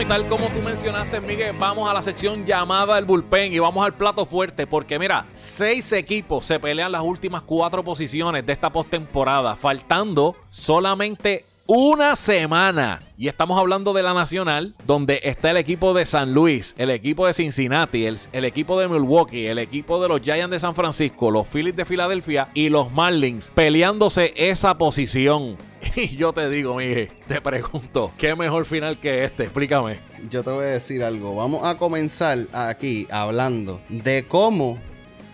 Y 0.00 0.04
tal 0.04 0.26
como 0.26 0.46
tú 0.50 0.62
mencionaste, 0.62 1.20
Miguel, 1.20 1.56
vamos 1.58 1.90
a 1.90 1.92
la 1.92 2.00
sección 2.00 2.46
llamada 2.46 2.96
el 2.98 3.04
bullpen 3.04 3.52
y 3.52 3.58
vamos 3.58 3.84
al 3.84 3.94
plato 3.94 4.24
fuerte 4.24 4.64
porque 4.64 4.96
mira, 4.96 5.26
seis 5.32 5.90
equipos 5.90 6.46
se 6.46 6.60
pelean 6.60 6.92
las 6.92 7.02
últimas 7.02 7.42
cuatro 7.42 7.82
posiciones 7.82 8.46
de 8.46 8.52
esta 8.52 8.70
postemporada, 8.70 9.56
faltando 9.56 10.36
solamente 10.50 11.44
una 11.68 12.16
semana. 12.16 12.98
Y 13.18 13.28
estamos 13.28 13.58
hablando 13.58 13.92
de 13.92 14.02
la 14.02 14.14
Nacional, 14.14 14.74
donde 14.86 15.20
está 15.22 15.50
el 15.50 15.58
equipo 15.58 15.92
de 15.92 16.06
San 16.06 16.32
Luis, 16.32 16.74
el 16.78 16.90
equipo 16.90 17.26
de 17.26 17.34
Cincinnati, 17.34 18.06
el, 18.06 18.44
equipo 18.44 18.80
de 18.80 18.88
Milwaukee, 18.88 19.46
el 19.46 19.58
equipo 19.58 20.00
de 20.00 20.08
los 20.08 20.22
Giants 20.22 20.50
de 20.50 20.58
San 20.58 20.74
Francisco, 20.74 21.30
los 21.30 21.46
Phillies 21.46 21.76
de 21.76 21.84
Filadelfia 21.84 22.48
y 22.54 22.70
los 22.70 22.90
Marlins 22.90 23.52
peleándose 23.54 24.32
esa 24.36 24.76
posición. 24.78 25.56
Y 25.96 26.16
yo 26.16 26.32
te 26.32 26.48
digo, 26.48 26.76
Miguel, 26.76 27.08
te 27.26 27.40
pregunto, 27.40 28.12
¿qué 28.18 28.34
mejor 28.34 28.66
final 28.66 28.98
que 29.00 29.24
este? 29.24 29.44
Explícame. 29.44 29.98
Yo 30.30 30.42
te 30.44 30.50
voy 30.50 30.64
a 30.64 30.68
decir 30.68 31.02
algo. 31.02 31.34
Vamos 31.34 31.64
a 31.64 31.76
comenzar 31.76 32.46
aquí 32.52 33.06
hablando 33.10 33.80
de 33.88 34.24
cómo 34.26 34.78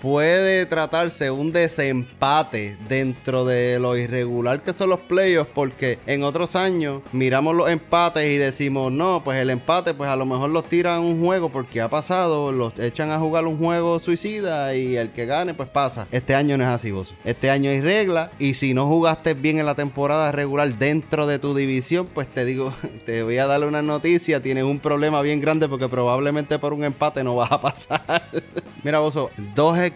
puede 0.04 0.66
tratarse 0.66 1.30
un 1.30 1.50
desempate 1.50 2.76
dentro 2.90 3.46
de 3.46 3.78
lo 3.80 3.96
irregular 3.96 4.60
que 4.60 4.74
son 4.74 4.90
los 4.90 5.00
playoffs 5.00 5.50
porque 5.54 5.98
en 6.04 6.24
otros 6.24 6.56
años 6.56 7.00
miramos 7.12 7.56
los 7.56 7.70
empates 7.70 8.30
y 8.30 8.36
decimos 8.36 8.92
no 8.92 9.22
pues 9.24 9.38
el 9.38 9.48
empate 9.48 9.94
pues 9.94 10.10
a 10.10 10.16
lo 10.16 10.26
mejor 10.26 10.50
los 10.50 10.68
tiran 10.68 11.00
un 11.00 11.24
juego 11.24 11.48
porque 11.48 11.80
ha 11.80 11.88
pasado 11.88 12.52
los 12.52 12.78
echan 12.78 13.12
a 13.12 13.18
jugar 13.18 13.46
un 13.46 13.56
juego 13.56 13.98
suicida 13.98 14.74
y 14.74 14.94
el 14.94 15.10
que 15.10 15.24
gane 15.24 15.54
pues 15.54 15.70
pasa. 15.70 16.06
Este 16.12 16.34
año 16.34 16.58
no 16.58 16.64
es 16.64 16.70
así 16.70 16.90
vos 16.90 17.14
este 17.24 17.48
año 17.48 17.70
hay 17.70 17.80
regla 17.80 18.30
y 18.38 18.52
si 18.52 18.74
no 18.74 18.86
jugaste 18.86 19.32
bien 19.32 19.58
en 19.58 19.64
la 19.64 19.74
temporada 19.74 20.30
regular 20.32 20.78
dentro 20.78 21.26
de 21.26 21.38
tu 21.38 21.54
división 21.54 22.06
pues 22.12 22.28
te 22.28 22.44
digo 22.44 22.74
te 23.06 23.22
voy 23.22 23.38
a 23.38 23.46
darle 23.46 23.68
una 23.68 23.80
noticia 23.80 24.42
tienes 24.42 24.64
un 24.64 24.80
problema 24.80 25.22
bien 25.22 25.40
grande 25.40 25.66
porque 25.66 25.88
probablemente 25.88 26.58
por 26.58 26.74
un 26.74 26.84
empate 26.84 27.24
no 27.24 27.36
vas 27.36 27.52
a 27.52 27.58
pasar. 27.58 28.28
Mira 28.84 28.98
vos 28.98 29.14
dos 29.54 29.78
equipos 29.78 29.93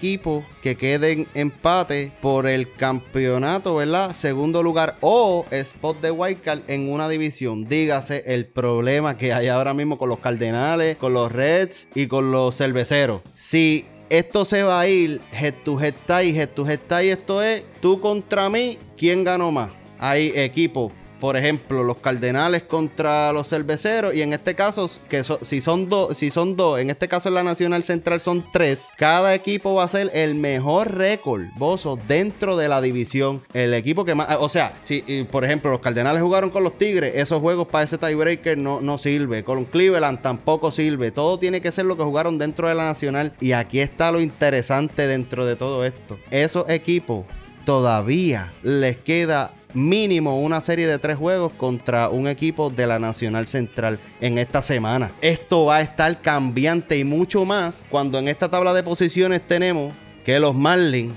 que 0.63 0.77
queden 0.77 1.27
empate 1.35 2.13
por 2.21 2.47
el 2.47 2.73
campeonato, 2.75 3.75
¿verdad? 3.77 4.15
Segundo 4.15 4.63
lugar 4.63 4.97
o 5.01 5.45
spot 5.51 6.01
de 6.01 6.11
wildcard 6.11 6.61
en 6.69 6.89
una 6.89 7.09
división. 7.09 7.69
Dígase 7.69 8.23
el 8.27 8.47
problema 8.47 9.17
que 9.17 9.33
hay 9.33 9.49
ahora 9.49 9.75
mismo 9.75 9.99
con 9.99 10.09
los 10.09 10.21
Cardenales, 10.21 10.97
con 10.97 11.13
los 11.15 11.33
Reds 11.33 11.89
y 11.95 12.07
con 12.07 12.31
los 12.31 12.57
Cerveceros. 12.57 13.23
Si 13.35 13.87
esto 14.09 14.45
se 14.45 14.63
va 14.63 14.81
a 14.81 14.89
ir 14.89 15.21
head 15.33 15.55
to 15.65 15.81
head 15.81 15.95
tie, 16.07 16.31
head 16.31 16.51
to 16.51 16.67
head 16.67 16.81
tie, 16.89 17.11
esto 17.11 17.43
es 17.43 17.63
tú 17.81 18.01
contra 18.01 18.49
mí, 18.49 18.79
¿quién 18.97 19.25
ganó 19.25 19.51
más? 19.51 19.71
Hay 19.99 20.33
equipos 20.37 20.93
por 21.21 21.37
ejemplo, 21.37 21.83
los 21.83 21.99
Cardenales 21.99 22.63
contra 22.63 23.33
los 23.33 23.49
Cerveceros. 23.49 24.15
Y 24.15 24.23
en 24.23 24.33
este 24.33 24.55
caso, 24.55 24.89
que 25.09 25.25
si 25.43 25.61
son 25.61 25.89
dos, 25.89 26.17
si 26.17 26.31
son 26.31 26.57
dos, 26.57 26.79
en 26.81 26.91
este 26.91 27.09
caso 27.09 27.29
en 27.29 27.35
la 27.35 27.43
Nacional 27.43 27.85
Central 27.85 28.21
son 28.21 28.45
tres. 28.53 28.89
Cada 28.97 29.35
equipo 29.35 29.75
va 29.75 29.85
a 29.85 29.89
ser 29.89 30.11
el 30.15 30.35
mejor 30.35 30.95
récord, 30.95 31.43
Bozo, 31.57 31.99
dentro 32.09 32.57
de 32.57 32.69
la 32.69 32.81
división. 32.81 33.43
El 33.53 33.75
equipo 33.75 34.05
que 34.05 34.15
más. 34.15 34.37
O 34.41 34.49
sea, 34.49 34.75
si 34.85 35.03
por 35.31 35.45
ejemplo 35.45 35.71
los 35.71 35.81
Cardenales 35.81 36.23
jugaron 36.23 36.51
con 36.51 36.65
los 36.65 36.79
Tigres, 36.79 37.13
esos 37.17 37.41
juegos 37.41 37.69
para 37.69 37.85
ese 37.85 37.99
tiebreaker 37.99 38.57
no, 38.57 38.81
no 38.81 38.99
sirve. 38.99 39.45
Con 39.45 39.65
Cleveland 39.65 40.23
tampoco 40.23 40.71
sirve. 40.71 41.11
Todo 41.11 41.39
tiene 41.39 41.61
que 41.61 41.73
ser 41.73 41.85
lo 41.85 41.97
que 41.97 42.05
jugaron 42.05 42.39
dentro 42.39 42.69
de 42.69 42.75
la 42.75 42.85
Nacional. 42.85 43.33
Y 43.41 43.53
aquí 43.53 43.81
está 43.81 44.13
lo 44.13 44.21
interesante 44.21 45.07
dentro 45.07 45.47
de 45.47 45.57
todo 45.57 45.85
esto. 45.85 46.19
Esos 46.31 46.69
equipos 46.69 47.27
todavía 47.65 48.53
les 48.63 48.97
queda 48.97 49.53
mínimo 49.79 50.41
una 50.41 50.61
serie 50.61 50.87
de 50.87 50.99
tres 50.99 51.17
juegos 51.17 51.53
contra 51.53 52.09
un 52.09 52.29
equipo 52.29 52.69
de 52.71 52.87
la 52.87 52.99
Nacional 52.99 53.47
Central 53.49 53.99
en 54.21 54.39
esta 54.39 54.61
semana. 54.61 55.13
Esto 55.21 55.67
va 55.67 55.77
a 55.77 55.83
estar 55.83 56.21
cambiante 56.21 56.99
y 56.99 57.05
mucho 57.05 57.45
más 57.45 57.85
cuando 57.89 58.19
en 58.19 58.29
esta 58.29 58.51
tabla 58.51 58.73
de 58.75 58.83
posiciones 58.83 59.47
tenemos 59.47 59.95
que 60.25 60.41
los 60.41 60.55
Marlins 60.55 61.15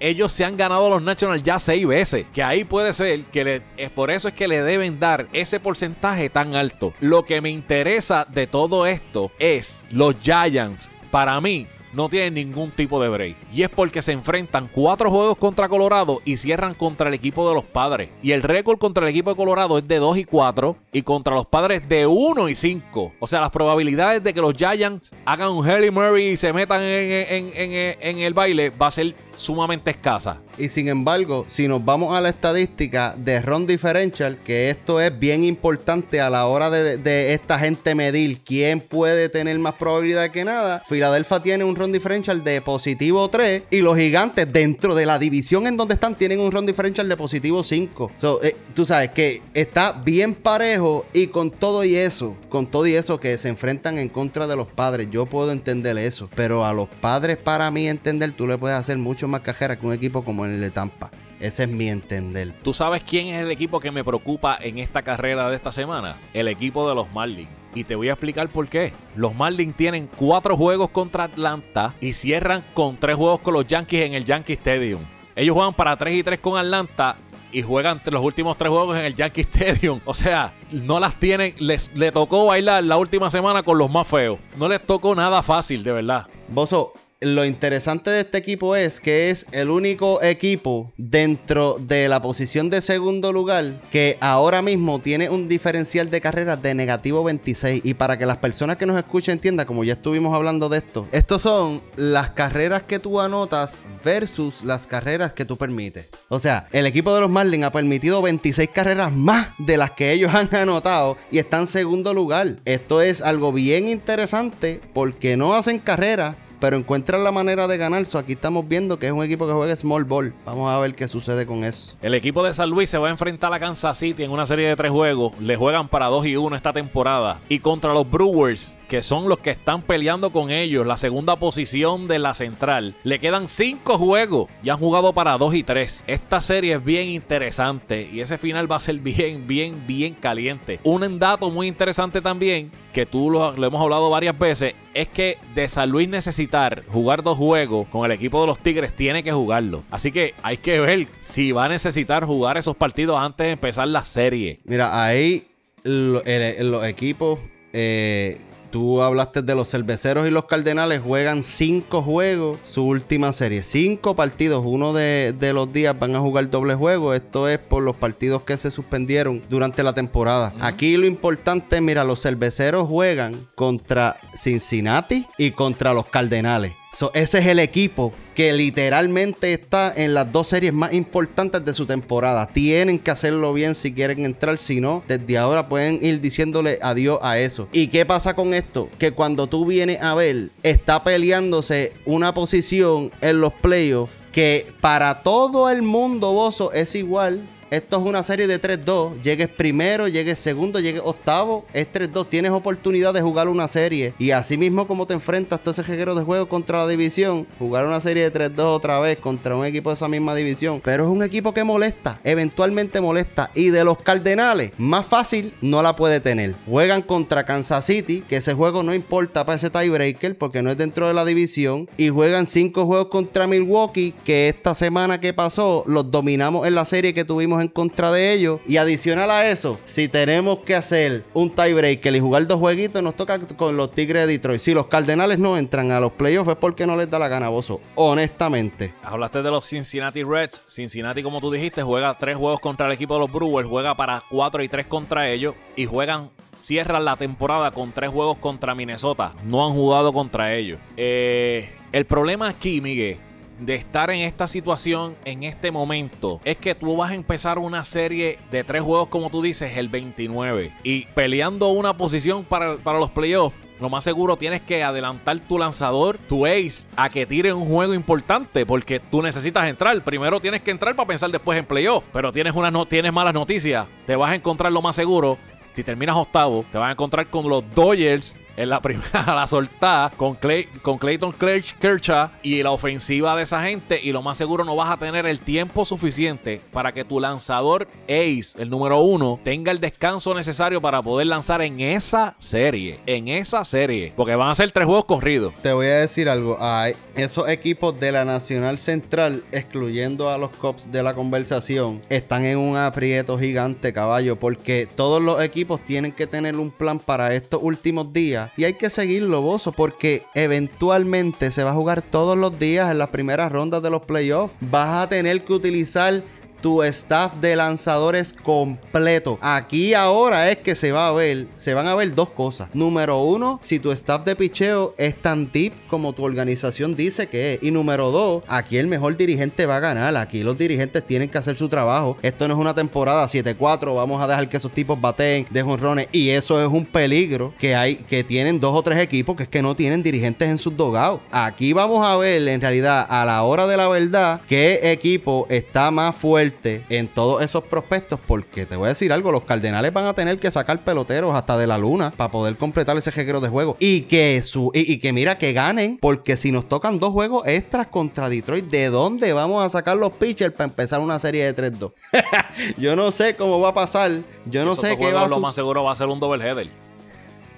ellos 0.02 0.34
se 0.34 0.44
han 0.44 0.58
ganado 0.58 0.90
los 0.90 1.02
Nationals 1.02 1.44
ya 1.44 1.60
seis 1.60 1.88
veces. 1.88 2.26
Que 2.34 2.44
ahí 2.44 2.64
puede 2.64 2.92
ser 2.92 3.24
que 3.26 3.44
le, 3.44 3.62
es 3.78 3.92
por 3.92 4.12
eso 4.12 4.28
es 4.28 4.34
que 4.34 4.48
le 4.48 4.62
deben 4.64 5.00
dar 5.00 5.28
ese 5.32 5.60
porcentaje 5.60 6.30
tan 6.30 6.56
alto. 6.56 6.94
Lo 7.00 7.24
que 7.24 7.40
me 7.40 7.52
interesa 7.52 8.26
de 8.28 8.48
todo 8.48 8.86
esto 8.86 9.32
es 9.40 9.88
los 9.92 10.16
Giants. 10.22 10.90
Para 11.12 11.40
mí, 11.40 11.68
no 11.93 12.10
tienen 12.10 12.34
ningún 12.34 12.71
tipo 12.71 13.01
de 13.01 13.10
break. 13.10 13.36
Y 13.54 13.63
es 13.63 13.69
porque 13.69 14.01
se 14.01 14.12
enfrentan 14.12 14.69
cuatro 14.71 15.10
juegos 15.10 15.38
contra 15.38 15.69
Colorado 15.69 16.21
y 16.25 16.38
cierran 16.38 16.73
contra 16.73 17.08
el 17.08 17.13
equipo 17.13 17.47
de 17.47 17.56
los 17.56 17.65
padres. 17.65 18.10
Y 18.21 18.32
el 18.32 18.43
récord 18.43 18.77
contra 18.77 19.04
el 19.04 19.10
equipo 19.10 19.32
de 19.32 19.36
Colorado 19.36 19.77
es 19.77 19.88
de 19.88 19.97
2 19.97 20.17
y 20.17 20.25
4 20.25 20.75
y 20.93 21.01
contra 21.01 21.34
los 21.34 21.45
padres 21.45 21.88
de 21.88 22.08
1 22.08 22.49
y 22.49 22.56
5. 22.56 23.13
O 23.19 23.27
sea, 23.27 23.41
las 23.41 23.51
probabilidades 23.51 24.23
de 24.23 24.34
que 24.34 24.41
los 24.41 24.56
Giants 24.56 25.12
hagan 25.25 25.51
un 25.51 25.67
Harry 25.67 25.91
Murray 25.91 26.30
y 26.30 26.38
se 26.38 26.54
metan 26.54 26.82
en, 26.82 28.17
el 28.19 28.34
baile 28.34 28.69
va 28.69 28.88
a 28.88 28.91
ser 28.91 29.15
sumamente 29.36 29.91
escasa. 29.91 30.39
Y 30.58 30.67
sin 30.67 30.88
embargo, 30.89 31.45
si 31.47 31.67
nos 31.67 31.84
vamos 31.84 32.15
a 32.15 32.21
la 32.21 32.30
estadística 32.30 33.15
de 33.17 33.41
Ron 33.41 33.65
Differential, 33.65 34.38
que 34.43 34.69
esto 34.69 35.01
es 35.01 35.17
bien 35.17 35.43
importante 35.43 36.21
a 36.21 36.30
la 36.30 36.45
hora 36.45 36.69
de, 36.69 36.97
de 36.97 37.34
esta 37.34 37.58
gente 37.58 37.95
medir 37.95 38.39
quién 38.41 38.80
puede 38.80 39.30
tener 39.30 39.58
más 39.60 39.75
probabilidad 39.75 40.30
que 40.30 40.45
nada, 40.45 40.84
Filadelfia 40.88 41.39
tiene 41.39 41.63
un 41.63 41.75
run 41.82 41.91
differential 41.91 42.44
de 42.44 42.62
positivo 42.62 43.28
3 43.28 43.63
y 43.72 43.82
los 43.82 43.98
gigantes 43.98 44.52
dentro 44.52 44.94
de 44.94 45.08
la 45.08 45.17
división 45.17 45.65
en 45.65 45.78
donde 45.78 45.96
están 45.96 46.15
tienen 46.15 46.39
un 46.39 46.52
run 46.52 46.65
differential 46.65 47.10
de 47.10 47.17
positivo 47.17 47.63
5. 47.63 48.12
So, 48.17 48.41
eh, 48.44 48.56
tú 48.76 48.86
sabes 48.86 49.10
que 49.10 49.41
está 49.56 49.94
bien 49.94 50.36
parejo 50.36 51.06
y 51.12 51.28
con 51.28 51.50
todo 51.50 51.84
y 51.84 51.96
eso, 51.96 52.38
con 52.50 52.67
todo 52.67 52.86
y 52.86 52.94
eso 52.94 53.20
que 53.20 53.38
se 53.39 53.50
enfrentan 53.50 53.98
en 53.98 54.10
contra 54.10 54.46
de 54.46 54.56
los 54.56 54.67
padres, 54.67 55.10
yo 55.10 55.26
puedo 55.26 55.52
entender 55.52 55.98
eso. 55.98 56.30
Pero 56.36 56.65
a 56.65 56.74
los 56.74 56.88
padres, 56.88 57.38
para 57.38 57.72
mí 57.72 57.88
entender, 57.88 58.32
tú 58.34 58.46
le 58.46 58.58
puedes 58.60 58.78
hacer 58.78 59.00
mucho 59.00 59.28
más 59.28 59.41
cajera 59.41 59.80
que 59.80 59.86
un 59.86 59.94
equipo 59.94 60.24
como 60.24 60.46
el 60.46 60.62
de 60.62 60.70
Tampa. 60.70 61.10
Ese 61.39 61.63
es 61.63 61.70
mi 61.70 61.89
entender. 61.89 62.54
¿Tú 62.62 62.74
sabes 62.74 63.02
quién 63.02 63.28
es 63.30 63.41
el 63.41 63.50
equipo 63.50 63.80
que 63.80 63.89
me 63.89 64.04
preocupa 64.04 64.60
en 64.62 64.78
esta 64.78 65.02
carrera 65.02 65.50
de 65.50 65.56
esta 65.56 65.72
semana? 65.72 66.17
El 66.34 66.48
equipo 66.48 66.88
de 66.88 66.94
los 66.94 67.12
Marlins. 67.12 67.61
Y 67.73 67.84
te 67.84 67.95
voy 67.95 68.10
a 68.10 68.13
explicar 68.13 68.49
por 68.49 68.67
qué. 68.67 68.93
Los 69.15 69.34
Marlins 69.34 69.75
tienen 69.75 70.10
cuatro 70.15 70.57
juegos 70.57 70.89
contra 70.89 71.25
Atlanta 71.25 71.93
y 72.01 72.13
cierran 72.13 72.63
con 72.73 72.97
tres 72.97 73.15
juegos 73.15 73.39
con 73.41 73.53
los 73.53 73.67
Yankees 73.67 74.01
en 74.01 74.13
el 74.13 74.25
Yankee 74.25 74.53
Stadium. 74.53 75.01
Ellos 75.36 75.53
juegan 75.55 75.73
para 75.73 75.95
3 75.95 76.15
y 76.15 76.23
3 76.23 76.39
con 76.39 76.57
Atlanta 76.57 77.15
y 77.51 77.62
juegan 77.62 78.01
los 78.05 78.23
últimos 78.23 78.57
tres 78.57 78.69
juegos 78.69 78.97
en 78.97 79.05
el 79.05 79.15
Yankee 79.15 79.41
Stadium. 79.49 79.99
O 80.05 80.13
sea, 80.13 80.53
no 80.71 80.99
las 80.99 81.19
tienen. 81.19 81.55
Les 81.60 81.95
le 81.95 82.12
tocó 82.12 82.45
bailar 82.45 82.84
la 82.84 82.97
última 82.97 83.29
semana 83.29 83.63
con 83.63 83.77
los 83.77 83.89
más 83.89 84.07
feos. 84.07 84.39
No 84.57 84.67
les 84.67 84.86
tocó 84.86 85.15
nada 85.15 85.43
fácil, 85.43 85.84
de 85.84 85.91
verdad. 85.91 86.27
Bozo, 86.47 86.91
lo 87.21 87.45
interesante 87.45 88.10
de 88.10 88.21
este 88.21 88.39
equipo 88.39 88.75
es 88.75 88.99
que 88.99 89.29
es 89.29 89.45
el 89.51 89.69
único 89.69 90.23
equipo 90.23 90.91
dentro 90.97 91.77
de 91.79 92.10
la 92.10 92.19
posición 92.19 92.71
de 92.71 92.81
segundo 92.81 93.31
lugar 93.31 93.79
que 93.91 94.17
ahora 94.21 94.63
mismo 94.63 94.99
tiene 94.99 95.29
un 95.29 95.47
diferencial 95.47 96.10
de 96.10 96.19
carreras 96.19 96.62
de 96.63 96.73
negativo 96.73 97.23
26. 97.23 97.84
Y 97.86 97.93
para 97.93 98.17
que 98.17 98.25
las 98.25 98.38
personas 98.38 98.77
que 98.77 98.88
nos 98.88 98.97
escuchen 98.97 99.34
entiendan, 99.34 99.67
como 99.67 99.84
ya 99.84 99.93
estuvimos 99.93 100.34
hablando 100.34 100.67
de 100.67 100.79
esto, 100.79 101.07
estos 101.12 101.43
son 101.43 101.84
las 101.95 102.31
carreras 102.31 102.81
que 102.81 102.97
tú 102.97 103.21
anotas 103.21 103.77
versus 104.03 104.63
las 104.63 104.88
carreras 104.88 105.31
que 105.34 105.45
tú 105.45 105.57
permites. 105.57 106.07
O 106.27 106.39
sea, 106.39 106.67
el 106.71 106.88
equipo 106.88 107.13
de 107.13 107.21
los 107.21 107.29
Marlins 107.29 107.65
ha 107.65 107.71
permitido 107.71 108.23
26 108.23 108.67
carreras 108.71 109.13
más 109.13 109.49
de 109.60 109.77
las 109.77 109.91
que 109.91 110.12
ellos 110.12 110.34
han 110.34 110.53
anotado 110.55 111.17
y 111.31 111.38
están 111.38 111.62
en 111.62 111.67
segundo 111.67 112.15
lugar. 112.15 112.57
Esto 112.65 113.03
es 113.03 113.21
algo 113.21 113.53
bien 113.53 113.88
interesante 113.88 114.81
porque 114.93 115.38
no 115.38 115.53
hacen 115.53 115.77
carreras 115.77 116.36
pero 116.62 116.78
encuentran 116.78 117.24
la 117.24 117.32
manera 117.32 117.67
de 117.67 117.76
ganar. 117.78 118.06
So, 118.06 118.19
aquí 118.19 118.34
estamos 118.34 118.65
viendo 118.65 118.97
que 119.00 119.08
es 119.08 119.12
un 119.12 119.24
equipo 119.24 119.47
que 119.47 119.54
juega 119.54 119.76
small 119.76 120.06
ball. 120.06 120.34
Vamos 120.45 120.71
a 120.71 120.80
ver 120.80 120.93
qué 120.93 121.08
sucede 121.08 121.45
con 121.45 121.65
eso. 121.65 121.97
El 122.02 122.13
equipo 122.13 122.43
de 122.43 122.54
San 122.54 122.69
Luis 122.69 122.89
se 122.89 123.00
va 123.00 123.08
a 123.08 123.12
enfrentar 123.12 123.52
a 123.52 123.60
Kansas 123.60 123.97
City 123.97 124.24
en 124.24 124.32
una 124.32 124.45
serie 124.45 124.69
de 124.69 124.76
tres 124.76 124.91
juegos. 124.91 125.38
Le 125.39 125.58
juegan 125.58 125.89
para 125.89 126.06
2 126.06 126.28
y 126.28 126.38
1 126.38 126.56
esta 126.56 126.71
temporada. 126.71 127.39
Y 127.50 127.60
contra 127.60 127.93
los 127.93 128.10
Brewers, 128.10 128.76
que 128.91 129.01
son 129.01 129.30
los 129.30 129.39
que 129.39 129.51
están 129.51 129.84
peleando 129.84 130.34
con 130.34 130.51
ellos, 130.51 130.86
la 130.86 130.97
segunda 130.97 131.38
posición 131.38 132.10
de 132.10 132.19
la 132.19 132.34
central. 132.34 132.93
Le 133.06 133.19
quedan 133.19 133.47
cinco 133.47 133.97
juegos 133.97 134.49
y 134.63 134.69
han 134.69 134.80
jugado 134.80 135.13
para 135.13 135.38
2 135.38 135.56
y 135.56 135.63
3. 135.63 136.04
Esta 136.08 136.41
serie 136.41 136.73
es 136.73 136.84
bien 136.84 137.08
interesante 137.08 138.10
y 138.12 138.19
ese 138.19 138.38
final 138.38 138.69
va 138.69 138.75
a 138.75 138.82
ser 138.82 138.97
bien, 138.97 139.47
bien, 139.47 139.88
bien 139.88 140.13
caliente. 140.13 140.82
Un 140.84 141.19
dato 141.19 141.49
muy 141.49 141.67
interesante 141.67 142.19
también 142.19 142.69
que 142.91 143.06
tú 143.06 143.32
lo, 143.32 143.54
lo, 143.56 143.65
hemos 143.65 143.82
hablado 143.82 144.10
varias 144.10 144.38
veces, 144.38 144.73
es 144.93 145.08
que 145.08 145.38
de 145.56 145.69
San 145.69 145.89
Luis 145.89 146.10
necesitar 146.10 146.84
jugar 146.91 147.23
dos 147.23 147.38
juegos 147.38 147.88
con 147.88 148.04
el 148.04 148.12
equipo 148.12 148.41
de 148.41 148.47
los 148.47 148.60
Tigres, 148.60 148.93
tiene 148.93 149.23
que 149.23 149.32
jugarlo. 149.32 149.84
Así 149.89 150.12
que 150.12 150.34
hay 150.43 150.58
que 150.58 150.82
ver 150.82 151.08
si 151.21 151.54
va 151.54 151.63
a 151.63 151.69
necesitar 151.69 152.25
jugar 152.25 152.58
esos 152.58 152.75
partidos 152.75 153.17
antes 153.17 153.45
de 153.45 153.51
empezar 153.54 153.88
la 153.88 154.04
serie. 154.04 154.60
Mira, 154.65 155.01
ahí 155.01 155.47
los 155.86 156.86
equipos 156.86 157.39
eh, 157.71 158.41
Tú 158.71 159.01
hablaste 159.01 159.41
de 159.41 159.53
los 159.53 159.69
cerveceros 159.69 160.27
y 160.27 160.31
los 160.31 160.45
cardenales 160.45 161.01
juegan 161.01 161.43
cinco 161.43 162.01
juegos, 162.01 162.57
su 162.63 162.86
última 162.86 163.34
serie. 163.34 163.63
Cinco 163.63 164.15
partidos, 164.15 164.63
uno 164.65 164.93
de, 164.93 165.36
de, 165.38 165.51
los 165.51 165.71
días 165.73 165.97
van 165.99 166.15
a 166.15 166.19
jugar 166.19 166.49
doble 166.49 166.75
juego. 166.75 167.13
Esto 167.13 167.49
es 167.49 167.60
por 167.60 167.84
los 167.84 167.97
partidos 167.97 168.43
que 168.43 168.57
se 168.57 168.71
suspendieron 168.71 169.41
durante 169.49 169.84
la 169.84 169.93
temporada. 169.93 170.53
Aquí 170.62 170.95
lo 170.95 171.05
importante, 171.05 171.81
mira, 171.81 172.05
los 172.05 172.21
cerveceros 172.21 172.88
juegan 172.88 173.47
contra 173.55 174.17
Cincinnati 174.38 175.27
y 175.38 175.51
contra 175.51 175.93
los 175.93 176.07
cardenales. 176.07 176.81
So, 176.93 177.10
ese 177.13 177.39
es 177.39 177.47
el 177.47 177.60
equipo 177.60 178.12
que 178.36 178.51
literalmente 178.51 179.54
está 179.54 179.93
en 179.95 180.13
las 180.13 180.30
dos 180.30 180.47
series 180.47 180.73
más 180.73 180.91
importantes 180.91 181.63
de 181.63 181.73
su 181.73 181.86
temporada. 181.86 182.47
Tienen 182.47 182.99
que 182.99 183.12
hacerlo 183.12 183.54
bien 183.54 183.75
si 183.75 183.93
quieren 183.93 184.25
entrar. 184.25 184.60
Si 184.60 184.82
no, 184.82 185.01
desde 185.08 185.38
ahora 185.38 185.69
pueden 185.69 186.04
ir 186.04 186.19
diciéndole 186.19 186.80
adiós 186.82 187.19
a 187.21 187.39
eso. 187.39 187.69
¿Y 187.71 187.88
qué 187.88 188.06
pasa 188.06 188.36
con 188.36 188.54
esto? 188.54 188.89
Que 188.99 189.12
cuando 189.12 189.47
tú 189.47 189.65
vienes 189.65 190.01
a 190.01 190.15
ver, 190.15 190.49
está 190.63 191.01
peleándose 191.04 191.93
una 192.06 192.34
posición 192.34 193.10
en 193.21 193.39
los 193.39 193.54
playoffs 193.54 194.13
que 194.34 194.73
para 194.82 195.23
todo 195.23 195.69
el 195.69 195.82
mundo, 195.82 196.34
Bozo, 196.34 196.71
es 196.73 196.95
igual 196.95 197.47
esto 197.71 197.97
es 197.97 198.03
una 198.03 198.21
serie 198.21 198.47
de 198.47 198.62
3-2. 198.62 199.21
Llegues 199.21 199.47
primero, 199.47 200.10
llegues 200.10 200.39
segundo, 200.39 200.81
llegues 200.81 201.01
octavo. 201.05 201.65
Es 201.71 201.88
3-2. 201.89 202.27
Tienes 202.27 202.51
oportunidad 202.51 203.13
de 203.13 203.21
jugar 203.21 203.47
una 203.47 203.69
serie. 203.69 204.13
Y 204.19 204.31
así 204.31 204.57
mismo 204.57 204.86
como 204.88 205.07
te 205.07 205.13
enfrentas 205.13 205.63
todo 205.63 205.71
ese 205.71 205.86
jeguero 205.86 206.13
de 206.13 206.23
juego 206.23 206.49
contra 206.49 206.79
la 206.79 206.88
división, 206.88 207.47
jugar 207.60 207.86
una 207.86 208.01
serie 208.01 208.29
de 208.29 208.51
3-2 208.53 208.63
otra 208.65 208.99
vez 208.99 209.17
contra 209.19 209.55
un 209.55 209.65
equipo 209.65 209.89
de 209.89 209.95
esa 209.95 210.10
misma 210.10 210.36
división. 210.36 210.81
Pero 210.84 211.05
es 211.05 211.10
un 211.10 211.23
equipo 211.23 211.53
que 211.53 211.63
molesta. 211.63 212.19
Eventualmente 212.25 212.99
molesta. 212.99 213.51
Y 213.55 213.69
de 213.69 213.86
los 213.86 214.01
Cardenales, 214.01 214.71
más 214.77 215.07
fácil 215.07 215.53
no 215.62 215.81
la 215.81 215.95
puede 215.95 216.19
tener. 216.19 216.55
Juegan 216.67 217.01
contra 217.01 217.45
Kansas 217.45 217.86
City, 217.86 218.21
que 218.27 218.36
ese 218.36 218.53
juego 218.53 218.84
no 218.84 218.93
importa 218.93 219.45
para 219.45 219.55
ese 219.55 219.69
tiebreaker 219.69 220.38
porque 220.38 220.62
no 220.62 220.71
es 220.71 220.77
dentro 220.77 221.07
de 221.07 221.13
la 221.13 221.23
división. 221.23 221.88
Y 221.95 222.10
juegan 222.10 222.47
5 222.47 222.86
juegos 222.86 223.07
contra 223.07 223.47
Milwaukee, 223.47 224.13
que 224.25 224.49
esta 224.49 224.75
semana 224.75 225.21
que 225.21 225.34
pasó 225.34 225.86
los 225.88 226.12
dominamos 226.12 226.67
en 226.67 226.75
la 226.75 226.84
serie 226.84 227.13
que 227.13 227.23
tuvimos 227.23 227.61
en 227.62 227.67
contra 227.67 228.12
de 228.12 228.34
ellos. 228.34 228.60
Y 228.67 228.78
adicional 228.78 229.32
a 229.32 229.47
eso, 229.50 229.80
si 229.86 230.08
tenemos 230.08 230.60
que 230.60 230.76
hacer 230.76 231.24
un 231.34 231.50
tiebreaker 231.50 232.15
y 232.15 232.19
jugar 232.19 232.47
dos 232.47 232.60
jueguitos, 232.60 233.02
nos 233.02 233.15
toca 233.15 233.39
con 233.39 233.78
los 233.78 233.91
Tigres 233.91 234.28
de 234.28 234.34
Detroit. 234.34 234.60
Si 234.60 234.74
los 234.74 234.88
Cardenales 234.88 235.39
no 235.39 235.58
entran 235.58 235.91
a 235.91 236.00
los 236.00 236.12
playoffs 236.13 236.52
es 236.52 236.58
porque 236.58 236.86
no 236.86 236.95
les 236.95 237.10
da 237.10 237.19
la 237.19 237.28
gana, 237.28 237.50
Bozo. 237.50 237.82
Honestamente. 237.95 238.93
Hablaste 239.04 239.41
de 239.41 239.52
los 239.52 239.65
Cincinnati 239.65 240.24
Reds. 240.24 240.63
Cincinnati, 240.67 241.24
como 241.24 241.39
tú 241.39 241.52
dijiste, 241.52 241.84
juega 241.84 242.13
tres 242.17 242.38
juegos 242.38 242.60
contra 242.60 242.88
el 242.88 242.91
equipo 242.93 243.13
de 243.13 243.21
los 243.21 243.32
Brewers, 243.32 243.67
juega 243.67 243.95
para 243.95 244.24
cuatro 244.30 244.63
y 244.63 244.69
tres 244.69 244.88
contra 244.88 245.30
ellos 245.30 245.56
y 245.76 245.86
juegan 245.86 246.30
cierran 246.58 247.06
la 247.06 247.15
temporada 247.15 247.71
con 247.71 247.91
tres 247.91 248.12
juegos 248.12 248.38
contra 248.38 248.76
Minnesota. 248.76 249.34
No 249.43 249.65
han 249.65 249.74
jugado 249.74 250.13
contra 250.13 250.54
ellos. 250.54 250.78
Eh, 250.95 251.69
el 251.91 252.06
problema 252.06 252.50
aquí, 252.50 252.82
Miguel, 252.82 253.17
de 253.62 253.76
estar 253.76 254.10
en 254.10 254.21
esta 254.21 254.47
situación 254.47 255.15
en 255.24 255.43
este 255.43 255.71
momento 255.71 256.41
es 256.43 256.58
que 256.58 256.76
tú 256.76 256.97
vas 256.97 257.12
a 257.12 257.15
empezar 257.15 257.60
una 257.60 257.84
serie 257.84 258.39
de 258.50 258.63
tres 258.63 258.82
juegos, 258.82 259.08
como 259.08 259.30
tú 259.30 259.41
dices, 259.41 259.78
el 259.78 259.88
29 259.88 260.74
y 260.84 261.06
peleando 261.06 261.69
una 261.69 261.95
posición 261.95 262.43
para, 262.43 262.76
para 262.78 263.00
los 263.00 263.12
playoffs. 263.12 263.56
Lo 263.80 263.89
más 263.89 264.04
seguro 264.04 264.38
tienes 264.38 264.62
que 264.62 264.84
adelantar 264.84 265.39
tu 265.39 265.58
lanzador, 265.58 266.17
tu 266.17 266.45
ace, 266.45 266.88
a 266.95 267.10
que 267.10 267.26
tire 267.26 267.52
un 267.52 267.67
juego 267.67 267.95
importante 267.95 268.63
porque 268.65 269.00
tú 269.00 269.24
necesitas 269.24 269.67
entrar. 269.67 270.00
Primero 270.04 270.39
tienes 270.39 270.62
que 270.62 270.69
entrar 270.69 270.95
para 270.95 271.08
pensar 271.08 271.32
después 271.32 271.58
en 271.58 271.65
playoff. 271.65 272.04
Pero 272.13 272.32
tienes, 272.32 272.54
una 272.54 272.69
no 272.69 272.86
tienes 272.86 273.12
malas 273.12 273.34
noticias. 273.34 273.88
Te 274.06 274.15
vas 274.15 274.32
a 274.32 274.36
encontrar 274.36 274.71
lo 274.71 274.84
más 274.84 274.95
seguro. 274.95 275.39
Si 275.74 275.84
terminas 275.84 276.15
octavo, 276.15 276.63
te 276.71 276.78
vas 276.78 276.89
a 276.89 276.91
encontrar 276.91 277.28
con 277.32 277.50
los 277.50 277.63
Dodgers 277.74 278.36
en 278.62 278.69
la 278.69 278.80
primera, 278.80 279.24
la 279.28 279.47
soltada 279.47 280.12
con, 280.12 280.36
Clay, 280.36 280.65
con 280.82 280.97
Clayton 280.97 281.34
Kershaw 281.34 282.30
y 282.43 282.62
la 282.62 282.71
ofensiva 282.71 283.36
de 283.36 283.43
esa 283.43 283.63
gente. 283.63 284.00
Y 284.02 284.12
lo 284.12 284.21
más 284.21 284.38
seguro 284.38 284.63
no 284.63 284.76
vas 284.76 284.91
a 284.91 284.97
tener 284.97 285.26
el 285.26 285.39
tiempo 285.39 285.84
suficiente 285.84 286.62
para 286.71 286.93
que 286.93 287.04
tu 287.04 287.19
lanzador 287.19 287.88
Ace, 288.04 288.62
el 288.62 288.69
número 288.69 289.02
uno, 289.02 289.39
tenga 289.43 289.71
el 289.71 289.80
descanso 289.80 290.34
necesario 290.34 290.82
para 290.82 291.02
poder 291.02 291.28
lanzar 291.28 291.62
en 291.62 291.80
esa 291.80 292.36
serie. 292.38 293.00
En 293.06 293.28
esa 293.28 293.65
serie. 293.65 294.13
Porque 294.15 294.36
van 294.36 294.50
a 294.50 294.56
ser 294.56 294.71
tres 294.71 294.86
juegos 294.86 295.06
corridos. 295.06 295.54
Te 295.62 295.74
voy 295.74 295.88
a 295.88 296.00
decir 296.00 296.30
algo. 296.30 296.58
Hay 296.62 296.93
esos 297.15 297.50
equipos 297.50 298.00
de 298.00 298.12
la 298.12 298.26
Nacional 298.26 298.78
Central, 298.78 299.43
excluyendo 299.52 300.30
a 300.30 300.38
los 300.38 300.52
Cops 300.52 300.91
de 300.91 301.02
la 301.02 301.13
conversación, 301.13 302.02
están 302.10 302.45
en 302.45 302.58
un 302.58 302.78
aprieto 302.78 303.39
gigante, 303.39 303.91
caballo. 303.91 304.38
Porque 304.38 304.88
todos 304.95 305.21
los 305.21 305.41
equipos 305.43 305.84
tienen 305.84 306.12
que 306.12 306.28
tener 306.28 306.56
un 306.56 306.69
plan 306.69 307.00
para 307.00 307.34
estos 307.34 307.60
últimos 307.63 308.13
días 308.13 308.51
y 308.58 308.66
hay 308.66 308.74
que 308.74 308.90
seguirlo, 308.90 309.42
Bozo, 309.42 309.72
porque 309.72 310.24
eventualmente 310.34 311.52
se 311.52 311.64
va 311.64 311.72
a 311.72 311.76
jugar 311.76 312.02
todos 312.02 312.38
los 312.38 312.60
días 312.60 312.92
en 312.92 312.98
las 312.98 313.10
primeras 313.10 313.52
rondas 313.52 313.82
de 313.82 313.90
los 313.90 314.04
playoffs. 314.04 314.54
Vas 314.60 315.04
a 315.04 315.10
tener 315.10 315.44
que 315.44 315.54
utilizar 315.54 316.24
tu 316.62 316.84
staff 316.84 317.36
de 317.36 317.56
lanzadores 317.56 318.34
completo. 318.43 319.39
Aquí 319.41 319.93
ahora 319.93 320.50
es 320.50 320.58
que 320.58 320.76
se 320.76 320.91
va 320.91 321.08
a 321.08 321.12
ver, 321.12 321.47
se 321.58 321.74
van 321.74 321.88
a 321.88 321.95
ver 321.95 322.13
dos 322.13 322.30
cosas. 322.30 322.69
Número 322.74 323.21
uno, 323.24 323.60
si 323.63 323.80
tu 323.80 323.91
staff 323.91 324.24
de 324.24 324.36
picheo 324.36 324.93
es 324.97 325.21
tan 325.21 325.52
tip 325.52 325.74
como 325.89 326.13
tu 326.13 326.24
organización 326.24 326.95
dice 326.95 327.28
que 327.28 327.54
es. 327.54 327.63
Y 327.63 327.71
número 327.71 328.12
dos, 328.12 328.43
aquí 328.47 328.78
el 328.78 328.88
mejor 328.88 329.17
dirigente 329.17 329.65
va 329.65 329.78
a 329.78 329.80
ganar. 329.80 330.15
Aquí 330.17 330.43
los 330.43 330.58
dirigentes 330.58 331.06
tienen 331.06 331.30
que 331.30 331.38
hacer 331.38 331.58
su 331.58 331.67
trabajo. 331.67 332.17
Esto 332.21 332.47
no 332.47 332.54
es 332.54 332.60
una 332.60 332.74
temporada 332.74 333.28
7-4. 333.28 333.95
Vamos 333.95 334.21
a 334.21 334.28
dejar 334.28 334.47
que 334.47 334.58
esos 334.58 334.71
tipos 334.71 335.00
baten 335.00 335.47
de 335.50 335.62
jonrones. 335.62 336.08
Y 336.12 336.30
eso 336.30 336.62
es 336.62 336.67
un 336.67 336.86
peligro 336.86 337.54
que 337.58 337.76
hay, 337.76 337.95
que 337.95 338.24
tienen 338.24 338.60
dos 338.60 338.76
o 338.76 338.84
tres 338.84 339.00
equipos 339.00 339.36
que 339.36 339.43
es 339.43 339.50
que 339.50 339.62
no 339.62 339.76
tienen 339.76 340.04
dirigentes 340.04 340.47
en 340.47 340.58
sus 340.58 340.76
dogados. 340.76 341.21
Aquí 341.32 341.74
vamos 341.74 342.06
a 342.06 342.15
ver 342.17 342.47
en 342.47 342.62
realidad 342.62 343.06
a 343.10 343.26
la 343.26 343.43
hora 343.43 343.67
de 343.67 343.78
la 343.78 343.88
verdad 343.88 344.41
qué 344.47 344.91
equipo 344.91 345.47
está 345.50 345.91
más 345.91 346.15
fuerte 346.15 346.51
en 346.64 347.08
todos 347.08 347.44
esos 347.44 347.64
prospectos. 347.64 348.20
Porque 348.26 348.66
te 348.66 348.76
voy 348.76 348.86
a 348.86 348.90
decir 348.90 349.12
algo, 349.14 349.32
los 349.32 349.44
Cardenales 349.44 349.94
van 349.94 350.06
a 350.06 350.14
tener 350.14 350.40
que 350.40 350.52
sacar 350.52 350.84
peloteros 350.84 351.36
hasta 351.36 351.58
de 351.58 351.68
la 351.68 351.78
luna 351.78 352.12
para 352.12 352.32
poder 352.32 352.56
completar 352.58 352.98
ese 352.98 353.12
jequero 353.12 353.40
de 353.40 353.50
juego. 353.50 353.78
Y 353.80 354.02
que 354.02 354.42
su, 354.44 354.72
y, 354.74 354.92
y 354.92 355.00
que 355.00 355.14
mira 355.14 355.38
que 355.38 355.54
ganen. 355.54 355.98
Porque 356.00 356.38
si 356.38 356.52
nos 356.52 356.68
tocan 356.68 357.00
dos 357.00 357.12
juegos 357.12 357.44
extras 357.48 357.88
contra 357.88 358.30
Detroit, 358.30 358.66
¿de 358.66 358.90
dónde 358.90 359.34
vamos 359.34 359.64
a 359.66 359.70
sacar 359.70 359.98
los 359.98 360.14
pitchers 360.14 360.56
para 360.56 360.66
empezar 360.70 361.00
una 361.00 361.20
serie 361.20 361.52
de 361.52 361.72
3-2? 361.72 361.92
Yo 362.78 362.96
no 362.96 363.12
sé 363.12 363.36
cómo 363.36 363.60
va 363.60 363.70
a 363.70 363.74
pasar. 363.74 364.12
Yo 364.46 364.66
no 364.66 364.76
sé 364.76 364.98
qué 364.98 365.12
va 365.12 365.26
a 365.26 365.28
Lo 365.28 365.40
más 365.40 365.56
seguro 365.56 365.84
va 365.84 365.92
a 365.92 365.96
ser 365.96 366.08
un 366.08 366.20
double 366.20 366.44
header. 366.44 366.70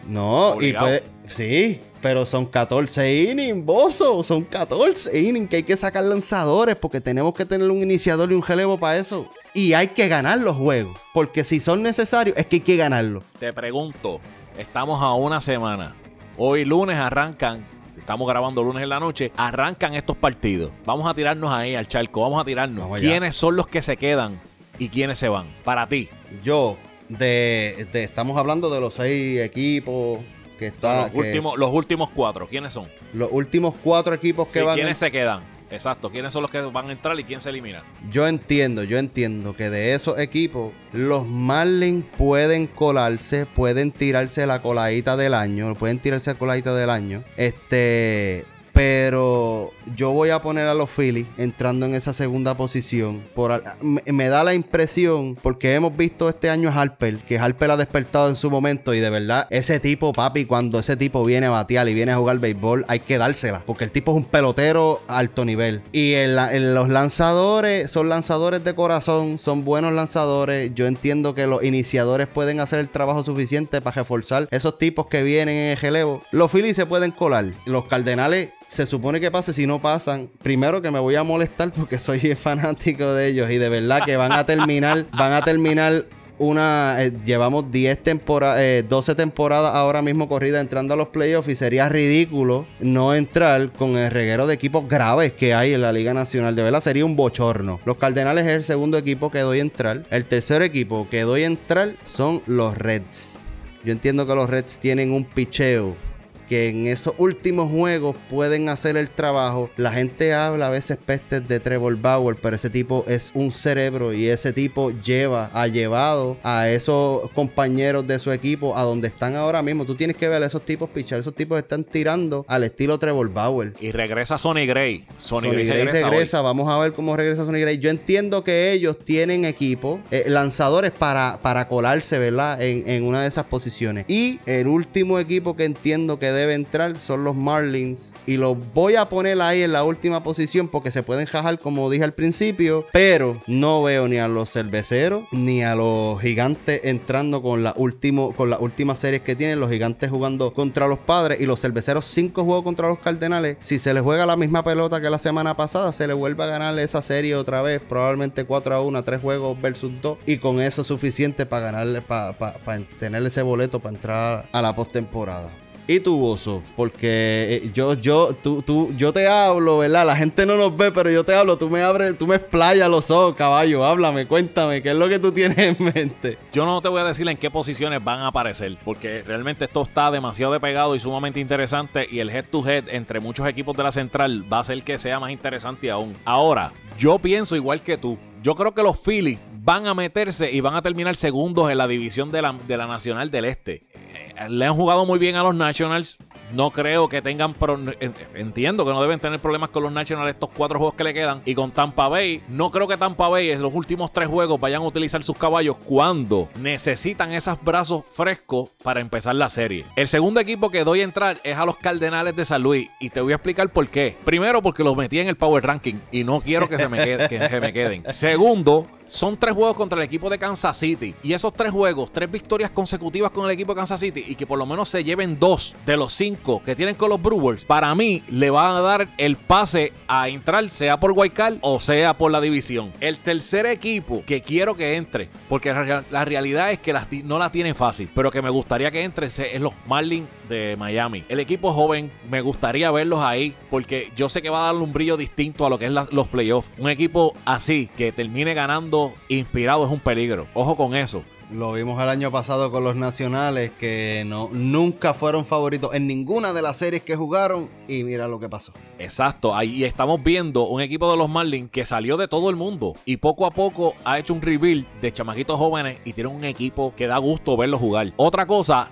No, 0.08 0.50
Obligado. 0.50 0.86
y 0.88 0.89
puede. 1.00 1.04
Sí, 1.30 1.80
pero 2.02 2.26
son 2.26 2.46
14 2.46 3.24
innings, 3.32 3.66
bozo. 3.66 4.24
Son 4.24 4.44
14 4.44 5.18
innings 5.20 5.50
que 5.50 5.56
hay 5.58 5.63
que 5.63 5.78
sacar 5.78 6.04
lanzadores 6.04 6.76
porque 6.76 7.00
tenemos 7.00 7.34
que 7.34 7.46
tener 7.46 7.70
un 7.72 7.82
iniciador 7.82 8.32
y 8.32 8.36
un 8.36 8.44
relevo 8.44 8.78
para 8.78 8.98
eso. 8.98 9.28
Y 9.54 9.74
hay 9.74 9.88
que 9.88 10.08
ganar 10.10 10.39
los 10.39 10.58
juegos. 10.58 10.98
Porque 11.13 11.44
si 11.44 11.60
son 11.60 11.82
necesarios, 11.82 12.36
es 12.38 12.46
que 12.46 12.58
hay 12.58 12.62
que 12.62 12.76
ganarlos. 12.76 13.24
Te 13.39 13.54
pregunto, 13.54 14.20
estamos 14.58 15.02
a 15.02 15.13
una 15.13 15.39
semana. 15.39 15.96
Hoy 16.38 16.66
lunes 16.66 16.98
arrancan, 16.98 17.63
estamos 17.98 18.28
grabando 18.28 18.62
lunes 18.63 18.84
en 18.84 18.89
la 18.89 19.00
noche, 19.00 19.32
arrancan 19.38 19.94
estos 19.94 20.18
partidos. 20.18 20.72
Vamos 20.86 21.08
a 21.10 21.13
tirarnos 21.13 21.54
ahí 21.54 21.74
al 21.76 21.88
charco, 21.88 22.22
vamos 22.22 22.42
a 22.42 22.44
tirarnos. 22.46 22.84
Vamos. 22.84 23.00
¿Quiénes 23.00 23.36
son 23.36 23.56
los 23.56 23.68
que 23.68 23.82
se 23.82 23.96
quedan 23.98 24.39
y 24.78 24.89
quiénes 24.89 25.20
se 25.20 25.30
van? 25.30 25.46
Para 25.63 25.88
ti. 25.88 26.10
Yo, 26.44 26.76
de, 27.17 27.88
de- 27.91 28.04
estamos 28.04 28.38
hablando 28.38 28.69
de 28.69 28.80
los 28.82 28.93
seis 28.95 29.39
equipos 29.39 30.19
que 30.60 30.67
están. 30.67 31.04
los, 31.08 31.13
últimos, 31.15 31.58
los 31.58 31.71
últimos 31.73 32.10
cuatro, 32.10 32.47
¿quiénes 32.47 32.73
son? 32.73 32.88
los 33.13 33.30
últimos 33.32 33.73
cuatro 33.84 34.13
equipos 34.13 34.47
que 34.47 34.60
Sí, 34.60 34.65
van. 34.65 34.76
¿Quiénes 34.76 34.97
se 34.97 35.12
quedan? 35.12 35.41
Exacto, 35.71 36.12
¿quiénes 36.12 36.32
son 36.32 36.43
los 36.43 36.52
que 36.52 36.62
van 36.62 36.89
a 36.89 36.91
entrar 36.91 37.19
y 37.19 37.23
quién 37.23 37.41
se 37.41 37.49
elimina? 37.49 37.84
Yo 38.12 38.28
entiendo, 38.28 38.84
yo 38.84 38.99
entiendo 38.99 39.56
que 39.56 39.71
de 39.71 39.95
esos 39.95 40.19
equipos, 40.19 40.71
los 40.91 41.26
Marlins 41.28 42.06
pueden 42.15 42.67
colarse, 42.67 43.47
pueden 43.47 43.91
tirarse 43.91 44.45
la 44.45 44.62
coladita 44.62 45.17
del 45.17 45.34
año, 45.34 45.73
pueden 45.73 45.97
tirarse 45.97 46.32
la 46.34 46.38
coladita 46.38 46.76
del 46.76 46.91
año. 46.91 47.23
Este, 47.38 48.45
pero 48.74 49.72
yo 49.96 50.12
voy 50.12 50.32
a 50.32 50.42
poner 50.42 50.68
a 50.68 50.74
los 50.74 50.90
Phillies 50.90 51.28
entrando 51.38 51.86
en 51.86 51.94
esa 51.94 52.12
segunda 52.12 52.58
posición. 52.58 53.22
Por, 53.36 53.64
me, 53.82 54.30
da 54.30 54.44
la 54.44 54.56
impresión, 54.56 55.36
porque 55.36 55.76
hemos 55.76 55.96
visto 55.96 56.28
este 56.28 56.50
año 56.50 56.70
a 56.70 56.82
Harper, 56.82 57.20
que 57.20 57.38
Harper 57.38 57.72
ha 57.72 57.78
despertado 57.78 58.30
en 58.30 58.36
su 58.36 58.50
momento 58.50 58.94
y 58.96 59.00
de 59.00 59.12
verdad, 59.12 59.48
ese 59.52 59.80
tipo, 59.80 60.12
papi, 60.12 60.46
cuando 60.46 60.80
ese 60.80 60.98
tipo 60.98 61.24
viene 61.24 61.46
a 61.46 61.52
batear 61.52 61.88
y 61.88 61.94
viene 61.94 62.14
a 62.14 62.18
jugar 62.18 62.40
béisbol, 62.40 62.86
hay 62.88 63.00
que 63.00 63.20
dársela, 63.20 63.62
porque 63.64 63.84
el 63.84 63.92
tipo 63.92 64.12
es 64.12 64.18
un 64.18 64.26
pelotero 64.26 65.02
alto 65.08 65.46
nivel. 65.46 65.84
Y 65.92 66.14
en 66.14 66.74
los 66.74 66.90
lanzadores, 66.90 67.92
son 67.92 68.10
lanzadores 68.10 68.64
de 68.64 68.74
corazón, 68.74 69.38
son 69.38 69.64
buenos 69.64 69.94
lanzadores. 69.94 70.72
Yo 70.74 70.88
entiendo 70.88 71.36
que 71.36 71.46
los 71.46 71.64
iniciadores 71.64 72.28
pueden 72.28 72.60
hacer 72.60 72.80
el 72.80 72.90
trabajo 72.90 73.24
suficiente 73.24 73.82
para 73.82 73.98
reforzar 73.98 74.48
esos 74.50 74.80
tipos 74.80 75.08
que 75.08 75.22
vienen 75.22 75.56
en 75.56 75.72
el 75.72 75.78
relevo. 75.78 76.24
Los 76.32 76.52
Phillies 76.52 76.76
se 76.76 76.88
pueden 76.88 77.12
colar. 77.12 77.46
Los 77.66 77.86
Cardenales 77.86 78.50
se 78.74 78.88
supone 78.88 79.22
que 79.22 79.30
pase 79.30 79.54
si 79.54 79.68
no 79.68 79.80
pasan. 79.80 80.30
Primero 80.42 80.82
que 80.82 80.90
me 80.90 81.00
voy 81.00 81.16
a 81.16 81.24
molestar 81.24 81.72
porque 81.72 82.00
soy 82.00 82.20
fanático 82.36 83.14
de 83.14 83.28
ellos 83.28 83.52
y 83.52 83.58
de 83.58 83.70
verdad 83.70 84.02
que 84.04 84.18
van 84.18 84.32
a 84.32 84.46
terminar, 84.46 85.06
van 85.18 85.34
a 85.34 85.42
terminar 85.42 86.06
una 86.40 86.96
eh, 87.00 87.14
llevamos 87.24 87.72
10 87.72 88.02
temporadas 88.02 88.84
12 88.90 89.14
temporadas 89.14 89.76
ahora 89.76 90.02
mismo 90.02 90.28
corrida 90.28 90.60
entrando 90.60 90.96
a 90.96 90.98
los 90.98 91.10
playoffs 91.10 91.48
y 91.48 91.56
sería 91.56 91.88
ridículo 91.90 92.66
no 92.80 93.14
entrar 93.14 93.72
con 93.72 93.96
el 93.98 94.10
reguero 94.10 94.48
de 94.48 94.56
equipos 94.56 94.90
graves 94.90 95.34
que 95.34 95.54
hay 95.54 95.74
en 95.74 95.84
la 95.84 95.94
Liga 95.94 96.16
Nacional. 96.16 96.56
De 96.56 96.64
verdad 96.64 96.82
sería 96.82 97.06
un 97.06 97.16
bochorno. 97.16 97.80
Los 97.86 97.98
Cardenales 97.98 98.48
es 98.48 98.54
el 98.54 98.64
segundo 98.64 98.98
equipo 98.98 99.30
que 99.30 99.40
doy 99.40 99.60
a 99.60 99.62
entrar. 99.62 100.04
El 100.10 100.26
tercer 100.26 100.64
equipo 100.64 101.08
que 101.10 101.22
doy 101.22 101.44
a 101.44 101.48
entrar 101.48 101.96
son 102.06 102.42
los 102.48 102.76
Reds. 102.76 103.40
Yo 103.86 103.92
entiendo 103.92 104.26
que 104.26 104.34
los 104.34 104.50
Reds 104.50 104.80
tienen 104.80 105.12
un 105.12 105.26
picheo 105.26 105.96
que 106.44 106.70
en 106.70 106.88
esos 106.88 107.14
últimos 107.18 107.72
juegos 107.72 108.16
pueden 108.30 108.70
hacer 108.70 108.98
el 108.98 109.10
trabajo. 109.10 109.70
La 109.78 109.92
gente 109.92 110.34
habla 110.34 110.68
a 110.68 110.70
veces 110.70 110.98
pestes 110.98 111.48
de 111.48 111.60
Trevor 111.60 111.96
Bauer, 111.98 112.36
pero 112.42 112.56
ese 112.56 112.70
tipo 112.70 113.06
es 113.08 113.32
un 113.34 113.52
cerebro 113.52 114.14
y 114.14 114.28
ese 114.28 114.54
tipo 114.54 114.92
lleva, 114.92 115.50
ha 115.54 115.68
llevado 115.68 116.38
a 116.44 116.70
esos 116.70 117.30
compañeros 117.32 118.06
de 118.08 118.20
su 118.20 118.32
equipo 118.32 118.78
a 118.78 118.84
donde 118.84 119.08
están 119.08 119.36
ahora 119.36 119.62
mismo. 119.62 119.86
Tú 119.86 119.96
tienes 119.96 120.18
que 120.18 120.28
ver 120.28 120.44
a 120.44 120.46
esos 120.46 120.66
tipos 120.66 120.90
pichar. 120.90 121.20
Esos 121.20 121.36
tipos 121.36 121.58
están 121.58 121.84
tirando 121.84 122.46
al 122.48 122.64
estilo 122.64 122.98
Trevor 123.00 123.30
Bauer. 123.32 123.74
Y 123.80 123.92
regresa 123.92 124.38
Sonny 124.38 124.66
Gray. 124.66 125.06
Sonny, 125.18 125.50
Sonny 125.50 125.64
Gray, 125.66 125.86
Gray 125.86 126.04
regresa. 126.04 126.42
vamos 126.42 126.72
a 126.72 126.78
ver 126.78 126.94
cómo 126.94 127.16
regresa 127.16 127.46
Sonny 127.46 127.62
Gray. 127.62 127.78
Yo 127.80 127.90
entiendo 127.90 128.44
que 128.44 128.72
ellos 128.72 128.98
tienen 129.04 129.46
equipo, 129.46 130.00
eh, 130.12 130.26
lanzadores 130.28 130.92
para, 130.92 131.40
para 131.42 131.68
colarse, 131.68 132.20
¿verdad? 132.20 132.62
En, 132.62 132.88
en 132.90 133.04
una 133.04 133.22
de 133.22 133.28
esas 133.28 133.46
posiciones. 133.46 134.06
Y 134.08 134.40
el 134.46 134.68
último 134.68 135.20
equipo 135.20 135.56
que 135.56 135.66
entiendo 135.66 136.20
que 136.20 136.32
debe 136.34 136.54
entrar 136.54 137.00
son 137.00 137.24
los 137.24 137.36
Marlins. 137.36 138.13
Y 138.26 138.38
los 138.38 138.58
voy 138.74 138.96
a 138.96 139.06
poner 139.10 139.41
ahí 139.41 139.62
en 139.63 139.72
la 139.72 139.84
última 139.84 140.24
posición 140.24 140.67
porque 140.67 140.91
se 140.91 141.04
pueden 141.04 141.26
jajar, 141.26 141.60
como 141.60 141.89
dije 141.89 142.04
al 142.04 142.13
principio. 142.13 142.86
Pero 142.91 143.39
no 143.48 143.84
veo 143.84 144.08
ni 144.08 144.17
a 144.17 144.28
los 144.28 144.52
cerveceros 144.52 145.24
ni 145.32 145.63
a 145.63 145.76
los 145.76 146.19
gigantes 146.22 146.82
entrando 146.84 147.41
con 147.41 147.63
la 147.63 147.74
último, 147.78 148.34
con 148.34 148.50
las 148.50 148.60
últimas 148.60 149.00
series 149.00 149.22
que 149.22 149.36
tienen. 149.36 149.60
Los 149.60 149.69
gigantes 149.69 150.10
jugando 150.10 150.54
contra 150.54 150.88
los 150.88 151.00
padres 151.00 151.39
y 151.39 151.46
los 151.46 151.60
cerveceros 151.60 152.06
cinco 152.06 152.43
juegos 152.43 152.63
contra 152.63 152.88
los 152.88 153.00
cardenales. 153.00 153.58
Si 153.60 153.80
se 153.80 153.93
les 153.93 154.04
juega 154.04 154.26
la 154.26 154.36
misma 154.36 154.63
pelota 154.63 155.02
que 155.02 155.10
la 155.10 155.19
semana 155.19 155.56
pasada, 155.56 155.93
se 155.93 156.08
les 156.08 156.15
vuelve 156.15 156.43
a 156.43 156.48
ganar 156.48 156.78
esa 156.80 157.02
serie 157.02 157.36
otra 157.36 157.62
vez. 157.62 157.82
Probablemente 157.82 158.46
4 158.46 158.76
a 158.76 158.82
1, 158.82 159.04
3 159.04 159.22
juegos 159.22 159.62
versus 159.62 159.91
2. 160.02 160.17
Y 160.26 160.38
con 160.38 160.62
eso 160.62 160.82
es 160.82 160.88
suficiente 160.88 161.46
para 161.46 161.65
ganarle, 161.65 162.02
para 162.02 162.54
tener 163.00 163.26
ese 163.26 163.41
boleto 163.41 163.80
para 163.80 163.96
entrar 163.96 164.50
a 164.52 164.62
la 164.62 164.76
postemporada. 164.76 165.62
Y 165.86 166.00
tu 166.00 166.17
bozo, 166.17 166.63
porque 166.78 167.62
eh, 167.65 167.72
yo, 167.74 167.93
yo, 167.96 168.34
tú, 168.41 168.62
tú, 168.62 168.93
yo 168.98 169.12
te 169.12 169.28
hablo, 169.28 169.80
¿verdad? 169.80 170.06
La 170.06 170.15
gente 170.15 170.46
no 170.46 170.56
nos 170.56 170.76
ve, 170.78 170.91
pero 170.93 171.12
yo 171.12 171.26
te 171.26 171.36
hablo, 171.36 171.58
tú 171.58 171.69
me 171.69 171.84
abres, 171.84 172.17
tú 172.17 172.26
me 172.26 172.38
explayas 172.38 172.89
los 172.89 173.12
ojos, 173.12 173.36
caballo, 173.36 173.84
háblame, 173.84 174.26
cuéntame, 174.26 174.82
¿qué 174.82 174.91
es 174.91 174.96
lo 174.96 175.10
que 175.10 175.19
tú 175.19 175.32
tienes 175.34 175.58
en 175.58 175.78
mente? 175.80 176.38
Yo 176.54 176.65
no 176.65 176.82
te 176.82 176.88
voy 176.88 177.02
a 177.02 177.04
decir 177.04 177.28
en 177.28 177.36
qué 177.36 177.52
posiciones 177.52 178.02
van 178.02 178.19
a 178.19 178.28
aparecer, 178.28 178.78
porque 178.86 179.24
realmente 179.24 179.65
esto 179.65 179.82
está 179.82 180.10
demasiado 180.10 180.58
pegado 180.60 180.96
y 180.96 181.00
sumamente 181.02 181.39
interesante. 181.39 182.08
Y 182.10 182.19
el 182.19 182.30
head 182.30 182.46
to 182.50 182.65
head 182.67 182.86
entre 182.88 183.19
muchos 183.19 183.46
equipos 183.48 183.76
de 183.76 183.84
la 183.84 183.91
central 183.91 184.46
va 184.52 184.58
a 184.58 184.62
hacer 184.62 184.84
que 184.84 184.98
sea 184.98 185.19
más 185.19 185.32
interesante 185.32 185.91
aún. 185.91 186.15
Ahora, 186.24 186.72
yo 186.98 187.19
pienso 187.19 187.56
igual 187.56 187.82
que 187.82 187.98
tú. 187.98 188.17
Yo 188.44 188.56
creo 188.56 188.74
que 188.74 188.84
los 188.84 189.00
Phillies 189.00 189.40
van 189.54 189.88
a 189.88 189.94
meterse 189.94 190.52
y 190.52 190.60
van 190.60 190.76
a 190.76 190.82
terminar 190.82 191.16
segundos 191.16 191.72
en 191.72 191.78
la 191.78 191.88
división 191.88 192.30
de 192.30 192.42
la, 192.42 192.52
de 192.52 192.76
la 192.76 192.88
Nacional 192.88 193.32
del 193.32 193.46
Este. 193.46 193.84
Eh, 193.94 194.50
Le 194.50 194.66
han 194.66 194.76
jugado 194.76 195.06
muy 195.06 195.18
bien 195.18 195.38
a 195.38 195.44
los 195.44 195.56
Nationals. 195.56 196.18
No 196.54 196.72
creo 196.72 197.10
que 197.10 197.22
tengan. 197.22 197.54
pro- 197.54 197.78
en- 198.00 198.13
Entiendo 198.36 198.86
que 198.86 198.92
no 198.92 199.02
deben 199.02 199.20
tener 199.20 199.39
problemas 199.39 199.70
con 199.70 199.84
los 199.84 199.92
Nationals 199.92 200.30
estos 200.34 200.50
cuatro 200.56 200.78
juegos 200.80 200.96
que 200.96 201.04
le 201.04 201.13
quedan. 201.13 201.42
Y 201.46 201.56
con 201.56 201.72
Tampa 201.72 202.08
Bay, 202.08 202.42
no 202.48 202.72
creo 202.72 202.88
que 202.88 202.96
Tampa 202.98 203.28
Bay 203.28 203.50
en 203.52 203.62
los 203.62 203.74
últimos 203.74 204.12
tres 204.13 204.28
juegos 204.30 204.60
vayan 204.60 204.82
a 204.82 204.86
utilizar 204.86 205.24
sus 205.24 205.38
caballos 205.38 205.76
cuando 205.86 206.50
necesitan 206.60 207.32
esos 207.34 207.62
brazos 207.63 208.04
frescos 208.13 208.70
para 208.84 209.02
empezar 209.02 209.36
la 209.36 209.50
serie. 209.50 209.86
El 209.96 210.08
segundo 210.08 210.39
equipo 210.39 210.70
que 210.70 210.84
doy 210.84 211.02
a 211.02 211.04
entrar 211.04 211.38
es 211.44 211.58
a 211.58 211.66
los 211.66 211.78
Cardenales 211.78 212.36
de 212.36 212.46
San 212.46 212.62
Luis. 212.62 212.89
Y 213.00 213.10
te 213.10 213.22
voy 213.22 213.34
a 213.34 213.36
explicar 213.36 213.70
por 213.70 213.88
qué. 213.89 214.16
Primero, 214.24 214.62
porque 214.62 214.84
los 214.84 214.96
metí 214.96 215.20
en 215.20 215.28
el 215.28 215.36
Power 215.36 215.63
Ranking 215.66 215.96
y 216.12 216.24
no 216.24 216.39
quiero 216.42 216.70
que 216.70 216.78
se 216.78 216.88
me, 216.89 216.98
quede- 217.04 217.28
que 217.30 217.39
se 217.50 217.60
me 217.60 217.74
queden. 217.74 218.04
Segundo, 218.13 218.88
son 219.13 219.38
tres 219.38 219.54
juegos 219.54 219.78
contra 219.78 219.99
el 219.99 220.06
equipo 220.06 220.28
de 220.28 220.39
Kansas 220.39 220.76
City. 220.76 221.13
Y 221.21 221.34
esos 221.34 221.54
tres 221.54 221.71
juegos, 221.71 222.12
tres 222.12 222.32
victorias 222.32 222.71
consecutivas 222.71 223.30
con 223.30 223.45
el 223.45 223.52
equipo 223.52 223.73
de 223.73 223.78
Kansas 223.78 223.99
City 223.99 224.23
y 224.28 224.34
que 224.34 224.47
por 224.47 224.58
lo 224.58 224.65
menos 224.65 224.89
se 224.89 225.04
lleven 225.04 225.38
dos 225.38 225.76
de 225.86 225.97
los 225.97 226.13
cinco 226.13 226.63
que 226.65 226.76
tienen 226.76 226.95
con 226.95 227.10
los 227.10 227.21
Brewers, 227.21 227.63
para 227.63 227.93
mí 227.93 228.23
le 228.28 228.49
va 228.49 228.76
a 228.76 228.82
dar 228.82 229.10
el 229.19 229.36
pase 229.36 229.93
a 230.08 230.30
entrar, 230.30 230.67
sea 230.71 230.99
por 230.99 231.13
Guaycal 231.13 231.60
o 231.62 231.80
sea 231.80 232.17
por 232.17 232.32
la 232.32 232.41
división. 232.41 232.91
El 233.02 233.19
tercer 233.19 233.67
equipo 233.67 234.23
que 234.26 234.41
quiero 234.41 234.73
que 234.73 234.95
entre, 234.95 235.30
porque 235.47 235.71
la 236.10 236.26
realidad 236.26 236.71
es 236.71 236.80
que 236.80 236.93
no 237.23 237.38
la 237.38 237.52
tiene 237.52 237.76
fácil, 237.76 238.10
pero 238.15 238.32
que 238.32 238.41
me 238.41 238.49
gustaría 238.49 238.89
que 238.89 239.04
entre 239.04 239.28
es 239.28 239.62
los 239.62 239.73
Marlins 239.86 240.28
de 240.49 240.76
Miami. 240.76 241.23
El 241.30 241.39
equipo 241.39 241.71
joven, 241.71 242.12
me 242.30 242.41
gustaría 242.41 242.89
verlos 242.91 243.21
ahí, 243.23 243.56
porque 243.69 244.12
yo 244.15 244.28
sé 244.28 244.41
que 244.41 244.49
va 244.49 244.63
a 244.63 244.65
darle 244.67 244.82
un 244.82 244.93
brillo 244.93 245.17
distinto 245.17 245.65
a 245.65 245.69
lo 245.69 245.78
que 245.78 245.86
es 245.86 245.91
los 245.91 246.28
playoffs. 246.28 246.69
Un 246.80 246.89
equipo 246.89 247.34
así, 247.45 247.89
que 247.95 248.12
termine 248.12 248.54
ganando 248.54 249.03
inspirado, 249.28 249.86
es 249.86 249.92
un 249.92 250.00
peligro. 250.00 250.48
Ojo 250.54 250.76
con 250.76 250.96
eso. 250.96 251.24
Lo 251.52 251.74
vimos 251.74 252.02
el 252.02 252.10
año 252.10 252.32
pasado 252.32 252.72
con 252.72 252.84
los 252.84 252.96
nacionales 252.96 253.70
que 253.72 254.24
no, 254.26 254.50
nunca 254.52 255.13
fueron 255.13 255.46
favoritos 255.46 255.94
en 255.94 256.08
ninguna 256.08 256.52
de 256.52 256.63
las 256.63 256.78
series 256.78 257.04
que 257.04 257.16
jugaron 257.16 257.70
y 257.88 258.04
mira 258.04 258.28
lo 258.28 258.39
que 258.39 258.50
pasó. 258.50 258.74
Exacto, 258.98 259.54
ahí 259.54 259.84
estamos 259.84 260.24
viendo 260.24 260.63
un 260.63 260.82
equipo 260.82 261.12
de 261.12 261.18
los 261.18 261.30
Marlins 261.30 261.70
que 261.70 261.86
salió 261.86 262.18
de 262.18 262.28
todo 262.28 262.50
el 262.50 262.56
mundo 262.56 262.94
y 263.06 263.18
poco 263.18 263.46
a 263.46 263.52
poco 263.52 263.94
ha 264.04 264.18
hecho 264.18 264.34
un 264.34 264.42
rebuild 264.42 264.88
de 265.00 265.12
chamaquitos 265.12 265.60
jóvenes 265.60 266.00
y 266.06 266.13
tiene 266.13 266.30
un 266.32 266.44
equipo 266.44 266.94
que 266.96 267.06
da 267.06 267.20
gusto 267.20 267.56
verlo 267.56 267.78
jugar. 267.78 268.13
Otra 268.16 268.48
cosa 268.48 268.89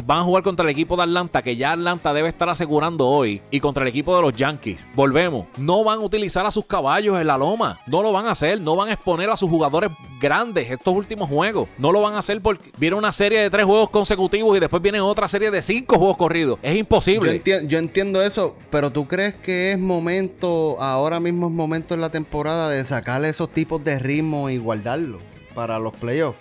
van 0.00 0.20
a 0.20 0.22
jugar 0.22 0.42
contra 0.42 0.64
el 0.64 0.70
equipo 0.70 0.96
de 0.96 1.02
Atlanta, 1.02 1.42
que 1.42 1.56
ya 1.56 1.72
Atlanta 1.72 2.12
debe 2.12 2.28
estar 2.28 2.48
asegurando 2.48 3.06
hoy, 3.06 3.42
y 3.50 3.60
contra 3.60 3.82
el 3.82 3.88
equipo 3.88 4.16
de 4.16 4.22
los 4.22 4.34
Yankees. 4.34 4.86
Volvemos, 4.94 5.46
no 5.58 5.84
van 5.84 5.98
a 5.98 6.02
utilizar 6.02 6.46
a 6.46 6.50
sus 6.50 6.66
caballos 6.66 7.20
en 7.20 7.26
la 7.26 7.36
loma, 7.36 7.80
no 7.86 8.02
lo 8.02 8.12
van 8.12 8.26
a 8.26 8.30
hacer, 8.30 8.60
no 8.60 8.76
van 8.76 8.88
a 8.88 8.92
exponer 8.92 9.28
a 9.28 9.36
sus 9.36 9.50
jugadores 9.50 9.90
grandes 10.20 10.70
estos 10.70 10.94
últimos 10.94 11.28
juegos, 11.28 11.68
no 11.78 11.92
lo 11.92 12.00
van 12.00 12.14
a 12.14 12.18
hacer 12.20 12.40
porque 12.40 12.70
viene 12.78 12.96
una 12.96 13.12
serie 13.12 13.40
de 13.40 13.50
tres 13.50 13.66
juegos 13.66 13.90
consecutivos 13.90 14.56
y 14.56 14.60
después 14.60 14.82
viene 14.82 15.00
otra 15.00 15.28
serie 15.28 15.50
de 15.50 15.62
cinco 15.62 15.98
juegos 15.98 16.16
corridos. 16.16 16.58
Es 16.62 16.76
imposible. 16.76 17.42
Yo, 17.44 17.78
entiendo 17.78 18.22
eso, 18.22 18.56
pero 18.70 18.90
¿tú 18.90 19.06
crees 19.06 19.34
que 19.34 19.72
es 19.72 19.78
momento, 19.78 20.76
ahora 20.80 21.20
mismo 21.20 21.48
es 21.48 21.52
momento 21.52 21.94
en 21.94 22.00
la 22.00 22.10
temporada 22.10 22.68
de 22.68 22.84
sacarle 22.84 23.28
esos 23.28 23.50
tipos 23.50 23.82
de 23.84 23.98
ritmo 23.98 24.48
y 24.48 24.58
guardarlo 24.58 25.18
para 25.54 25.78
los 25.78 25.92
playoffs? 25.94 26.38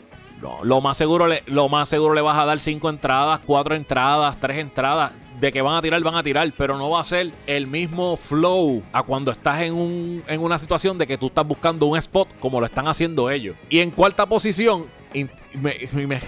Lo 0.63 0.82
más 0.82 0.97
seguro 0.97 1.27
le, 1.27 1.43
lo 1.45 1.69
más 1.69 1.89
seguro 1.89 2.13
le 2.13 2.21
vas 2.21 2.38
a 2.38 2.45
dar 2.45 2.60
cinco 2.60 2.89
entradas, 2.89 3.39
cuatro 3.45 3.75
entradas, 3.75 4.39
tres 4.39 4.58
entradas. 4.58 5.12
De 5.39 5.51
que 5.51 5.63
van 5.63 5.75
a 5.75 5.82
tirar, 5.82 5.99
van 6.04 6.13
a 6.13 6.21
tirar, 6.21 6.54
pero 6.56 6.77
no 6.77 6.91
va 6.91 7.01
a 7.01 7.04
ser 7.04 7.32
el 7.47 7.65
mismo 7.65 8.15
flow 8.15 8.84
a 8.93 9.01
cuando 9.01 9.32
estás 9.32 9.62
en, 9.62 9.73
un, 9.73 10.23
en 10.27 10.39
una 10.39 10.60
situación 10.60 10.99
de 10.99 11.08
que 11.08 11.17
tú 11.17 11.27
estás 11.27 11.47
buscando 11.47 11.88
un 11.88 11.97
spot 11.97 12.27
como 12.39 12.60
lo 12.60 12.67
están 12.67 12.88
haciendo 12.88 13.27
ellos. 13.32 13.56
Y 13.67 13.80
en 13.80 13.89
cuarta 13.89 14.27
posición, 14.27 14.86
me 15.60 16.21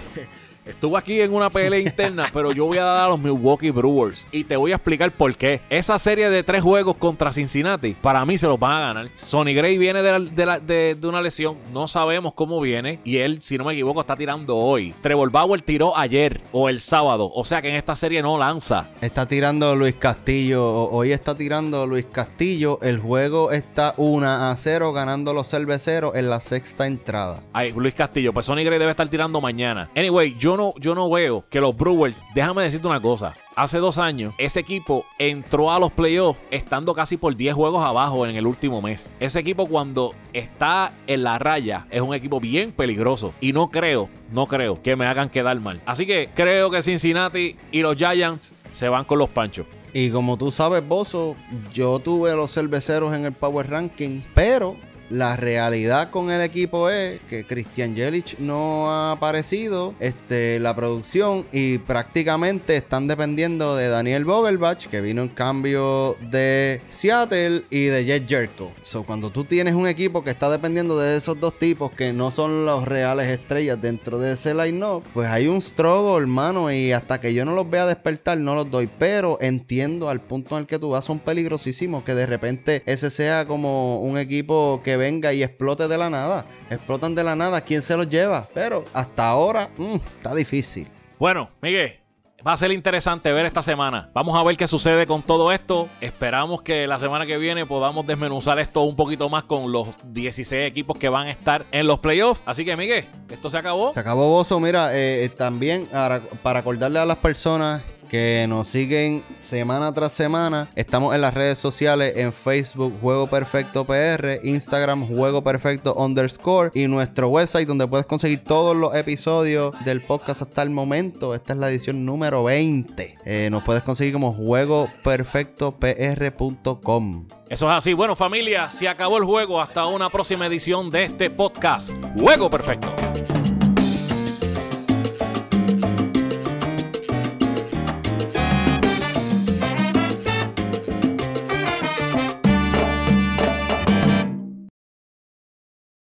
Estuvo 0.66 0.96
aquí 0.96 1.20
en 1.20 1.34
una 1.34 1.50
pelea 1.50 1.80
interna, 1.80 2.30
pero 2.32 2.52
yo 2.52 2.66
voy 2.66 2.78
a 2.78 2.84
dar 2.84 3.04
a 3.04 3.08
los 3.08 3.20
Milwaukee 3.20 3.70
Brewers. 3.70 4.26
Y 4.32 4.44
te 4.44 4.56
voy 4.56 4.72
a 4.72 4.76
explicar 4.76 5.10
por 5.12 5.34
qué. 5.36 5.60
Esa 5.68 5.98
serie 5.98 6.30
de 6.30 6.42
tres 6.42 6.62
juegos 6.62 6.96
contra 6.96 7.32
Cincinnati, 7.32 7.94
para 8.00 8.24
mí 8.24 8.38
se 8.38 8.46
los 8.46 8.58
van 8.58 8.72
a 8.72 8.80
ganar. 8.80 9.08
Sonny 9.14 9.54
Gray 9.54 9.78
viene 9.78 10.02
de, 10.02 10.98
una 11.02 11.20
lesión, 11.20 11.56
no 11.72 11.86
sabemos 11.88 12.34
cómo 12.34 12.60
viene. 12.60 13.00
Y 13.04 13.18
él, 13.18 13.42
si 13.42 13.58
no 13.58 13.64
me 13.64 13.72
equivoco, 13.74 14.00
está 14.00 14.16
tirando 14.16 14.56
hoy. 14.56 14.94
Trevor 15.02 15.30
Bauer 15.30 15.62
tiró 15.62 15.96
ayer 15.96 16.40
o 16.52 16.68
el 16.68 16.80
sábado. 16.80 17.30
O 17.34 17.44
sea 17.44 17.60
que 17.60 17.68
en 17.68 17.76
esta 17.76 17.96
serie 17.96 18.22
no 18.22 18.38
lanza. 18.38 18.88
Está 19.00 19.26
tirando 19.26 19.74
Luis 19.76 19.94
Castillo. 19.96 20.64
Hoy 20.64 21.12
está 21.12 21.34
tirando 21.34 21.86
Luis 21.86 22.06
Castillo. 22.10 22.78
El 22.82 22.98
juego 22.98 23.52
está 23.52 23.94
1 23.96 24.26
a 24.26 24.54
0 24.56 24.92
ganando 24.92 25.34
los 25.34 25.48
cerveceros 25.48 26.14
en 26.14 26.30
la 26.30 26.40
sexta 26.40 26.86
entrada. 26.86 27.42
Ay, 27.52 27.72
Luis 27.76 27.94
Castillo. 27.94 28.32
Pues 28.32 28.46
Sonny 28.46 28.64
Gray 28.64 28.78
debe 28.78 28.90
estar 28.90 29.08
tirando 29.08 29.40
mañana. 29.40 29.90
Anyway, 29.96 30.34
yo 30.38 30.53
no, 30.56 30.74
yo 30.78 30.94
no 30.94 31.10
veo 31.10 31.44
que 31.50 31.60
los 31.60 31.76
Brewers, 31.76 32.22
déjame 32.34 32.62
decirte 32.62 32.86
una 32.86 33.00
cosa, 33.00 33.34
hace 33.56 33.78
dos 33.78 33.98
años 33.98 34.34
ese 34.38 34.60
equipo 34.60 35.04
entró 35.18 35.72
a 35.72 35.78
los 35.78 35.92
playoffs 35.92 36.40
estando 36.50 36.94
casi 36.94 37.16
por 37.16 37.36
10 37.36 37.54
juegos 37.54 37.84
abajo 37.84 38.26
en 38.26 38.36
el 38.36 38.46
último 38.46 38.82
mes. 38.82 39.16
Ese 39.20 39.40
equipo 39.40 39.66
cuando 39.66 40.14
está 40.32 40.92
en 41.06 41.24
la 41.24 41.38
raya 41.38 41.86
es 41.90 42.00
un 42.00 42.14
equipo 42.14 42.40
bien 42.40 42.72
peligroso 42.72 43.32
y 43.40 43.52
no 43.52 43.70
creo, 43.70 44.08
no 44.32 44.46
creo 44.46 44.82
que 44.82 44.96
me 44.96 45.06
hagan 45.06 45.30
quedar 45.30 45.58
mal. 45.60 45.80
Así 45.86 46.06
que 46.06 46.30
creo 46.34 46.70
que 46.70 46.82
Cincinnati 46.82 47.56
y 47.70 47.82
los 47.82 47.96
Giants 47.96 48.54
se 48.72 48.88
van 48.88 49.04
con 49.04 49.18
los 49.18 49.28
panchos. 49.28 49.66
Y 49.92 50.10
como 50.10 50.36
tú 50.36 50.50
sabes, 50.50 50.86
Bozo, 50.86 51.36
yo 51.72 52.00
tuve 52.00 52.34
los 52.34 52.52
cerveceros 52.52 53.14
en 53.14 53.26
el 53.26 53.32
Power 53.32 53.70
Ranking, 53.70 54.22
pero 54.34 54.76
la 55.14 55.36
realidad 55.36 56.10
con 56.10 56.32
el 56.32 56.40
equipo 56.40 56.90
es 56.90 57.20
que 57.28 57.44
Christian 57.44 57.94
Jelic 57.94 58.38
no 58.40 58.90
ha 58.90 59.12
aparecido 59.12 59.94
este, 60.00 60.58
la 60.58 60.74
producción 60.74 61.46
y 61.52 61.78
prácticamente 61.78 62.76
están 62.76 63.06
dependiendo 63.06 63.76
de 63.76 63.88
Daniel 63.88 64.24
Vogelbach, 64.24 64.86
que 64.88 65.00
vino 65.00 65.22
en 65.22 65.28
cambio 65.28 66.16
de 66.32 66.80
Seattle 66.88 67.62
y 67.70 67.84
de 67.84 68.04
Jet 68.04 68.28
Jerko. 68.28 68.72
So, 68.82 69.04
cuando 69.04 69.30
tú 69.30 69.44
tienes 69.44 69.74
un 69.74 69.86
equipo 69.86 70.24
que 70.24 70.30
está 70.30 70.50
dependiendo 70.50 70.98
de 70.98 71.16
esos 71.16 71.38
dos 71.38 71.56
tipos 71.60 71.92
que 71.92 72.12
no 72.12 72.32
son 72.32 72.66
los 72.66 72.84
reales 72.84 73.28
estrellas 73.28 73.80
dentro 73.80 74.18
de 74.18 74.32
ese 74.32 74.52
line-up, 74.52 75.04
pues 75.14 75.28
hay 75.28 75.46
un 75.46 75.62
struggle, 75.62 76.20
hermano, 76.22 76.72
y 76.72 76.90
hasta 76.90 77.20
que 77.20 77.32
yo 77.32 77.44
no 77.44 77.54
los 77.54 77.70
vea 77.70 77.86
despertar, 77.86 78.38
no 78.38 78.56
los 78.56 78.68
doy. 78.68 78.88
Pero 78.98 79.38
entiendo 79.40 80.08
al 80.08 80.20
punto 80.20 80.56
en 80.56 80.62
el 80.62 80.66
que 80.66 80.80
tú 80.80 80.90
vas, 80.90 81.04
son 81.04 81.20
peligrosísimos, 81.20 82.02
que 82.02 82.16
de 82.16 82.26
repente 82.26 82.82
ese 82.84 83.10
sea 83.10 83.46
como 83.46 84.00
un 84.00 84.18
equipo 84.18 84.80
que 84.82 85.03
venga 85.04 85.34
y 85.34 85.42
explote 85.42 85.86
de 85.86 85.98
la 85.98 86.08
nada. 86.08 86.46
Explotan 86.70 87.14
de 87.14 87.22
la 87.22 87.36
nada, 87.36 87.60
¿quién 87.60 87.82
se 87.82 87.94
los 87.94 88.08
lleva? 88.08 88.46
Pero 88.54 88.84
hasta 88.94 89.28
ahora 89.28 89.68
mm, 89.76 89.96
está 90.16 90.34
difícil. 90.34 90.88
Bueno, 91.18 91.50
Miguel, 91.60 92.00
Va 92.46 92.52
a 92.52 92.58
ser 92.58 92.72
interesante 92.72 93.32
ver 93.32 93.46
esta 93.46 93.62
semana. 93.62 94.10
Vamos 94.12 94.36
a 94.36 94.42
ver 94.42 94.58
qué 94.58 94.66
sucede 94.66 95.06
con 95.06 95.22
todo 95.22 95.50
esto. 95.50 95.88
Esperamos 96.02 96.60
que 96.60 96.86
la 96.86 96.98
semana 96.98 97.24
que 97.24 97.38
viene 97.38 97.64
podamos 97.64 98.06
desmenuzar 98.06 98.58
esto 98.58 98.82
un 98.82 98.96
poquito 98.96 99.30
más 99.30 99.44
con 99.44 99.72
los 99.72 99.88
16 100.12 100.66
equipos 100.66 100.98
que 100.98 101.08
van 101.08 101.28
a 101.28 101.30
estar 101.30 101.64
en 101.72 101.86
los 101.86 102.00
playoffs. 102.00 102.42
Así 102.44 102.66
que, 102.66 102.76
Miguel, 102.76 103.06
esto 103.30 103.48
se 103.48 103.56
acabó. 103.56 103.94
Se 103.94 104.00
acabó, 104.00 104.28
Bozo. 104.28 104.60
Mira, 104.60 104.90
eh, 104.92 105.30
también 105.30 105.86
para, 105.86 106.20
para 106.42 106.58
acordarle 106.58 106.98
a 106.98 107.06
las 107.06 107.16
personas 107.16 107.80
que 108.08 108.46
nos 108.48 108.68
siguen 108.68 109.22
semana 109.42 109.92
tras 109.92 110.12
semana. 110.12 110.68
Estamos 110.74 111.14
en 111.14 111.20
las 111.20 111.34
redes 111.34 111.58
sociales 111.58 112.14
en 112.16 112.32
Facebook 112.32 112.94
Juego 113.00 113.28
Perfecto 113.28 113.84
PR, 113.84 114.40
Instagram 114.42 115.06
Juego 115.08 115.42
Perfecto 115.42 115.94
underscore 115.94 116.70
y 116.74 116.88
nuestro 116.88 117.28
website 117.28 117.68
donde 117.68 117.86
puedes 117.86 118.06
conseguir 118.06 118.42
todos 118.44 118.76
los 118.76 118.94
episodios 118.94 119.74
del 119.84 120.02
podcast 120.02 120.42
hasta 120.42 120.62
el 120.62 120.70
momento. 120.70 121.34
Esta 121.34 121.52
es 121.52 121.58
la 121.58 121.70
edición 121.70 122.04
número 122.04 122.44
20. 122.44 123.18
Eh, 123.24 123.48
nos 123.50 123.62
puedes 123.62 123.82
conseguir 123.82 124.12
como 124.12 124.32
juegoperfectopr.com. 124.32 127.26
Eso 127.48 127.70
es 127.70 127.76
así. 127.76 127.92
Bueno 127.92 128.16
familia, 128.16 128.70
se 128.70 128.88
acabó 128.88 129.18
el 129.18 129.24
juego. 129.24 129.60
Hasta 129.60 129.86
una 129.86 130.10
próxima 130.10 130.46
edición 130.46 130.90
de 130.90 131.04
este 131.04 131.30
podcast. 131.30 131.90
Juego 132.18 132.50
Perfecto. 132.50 132.92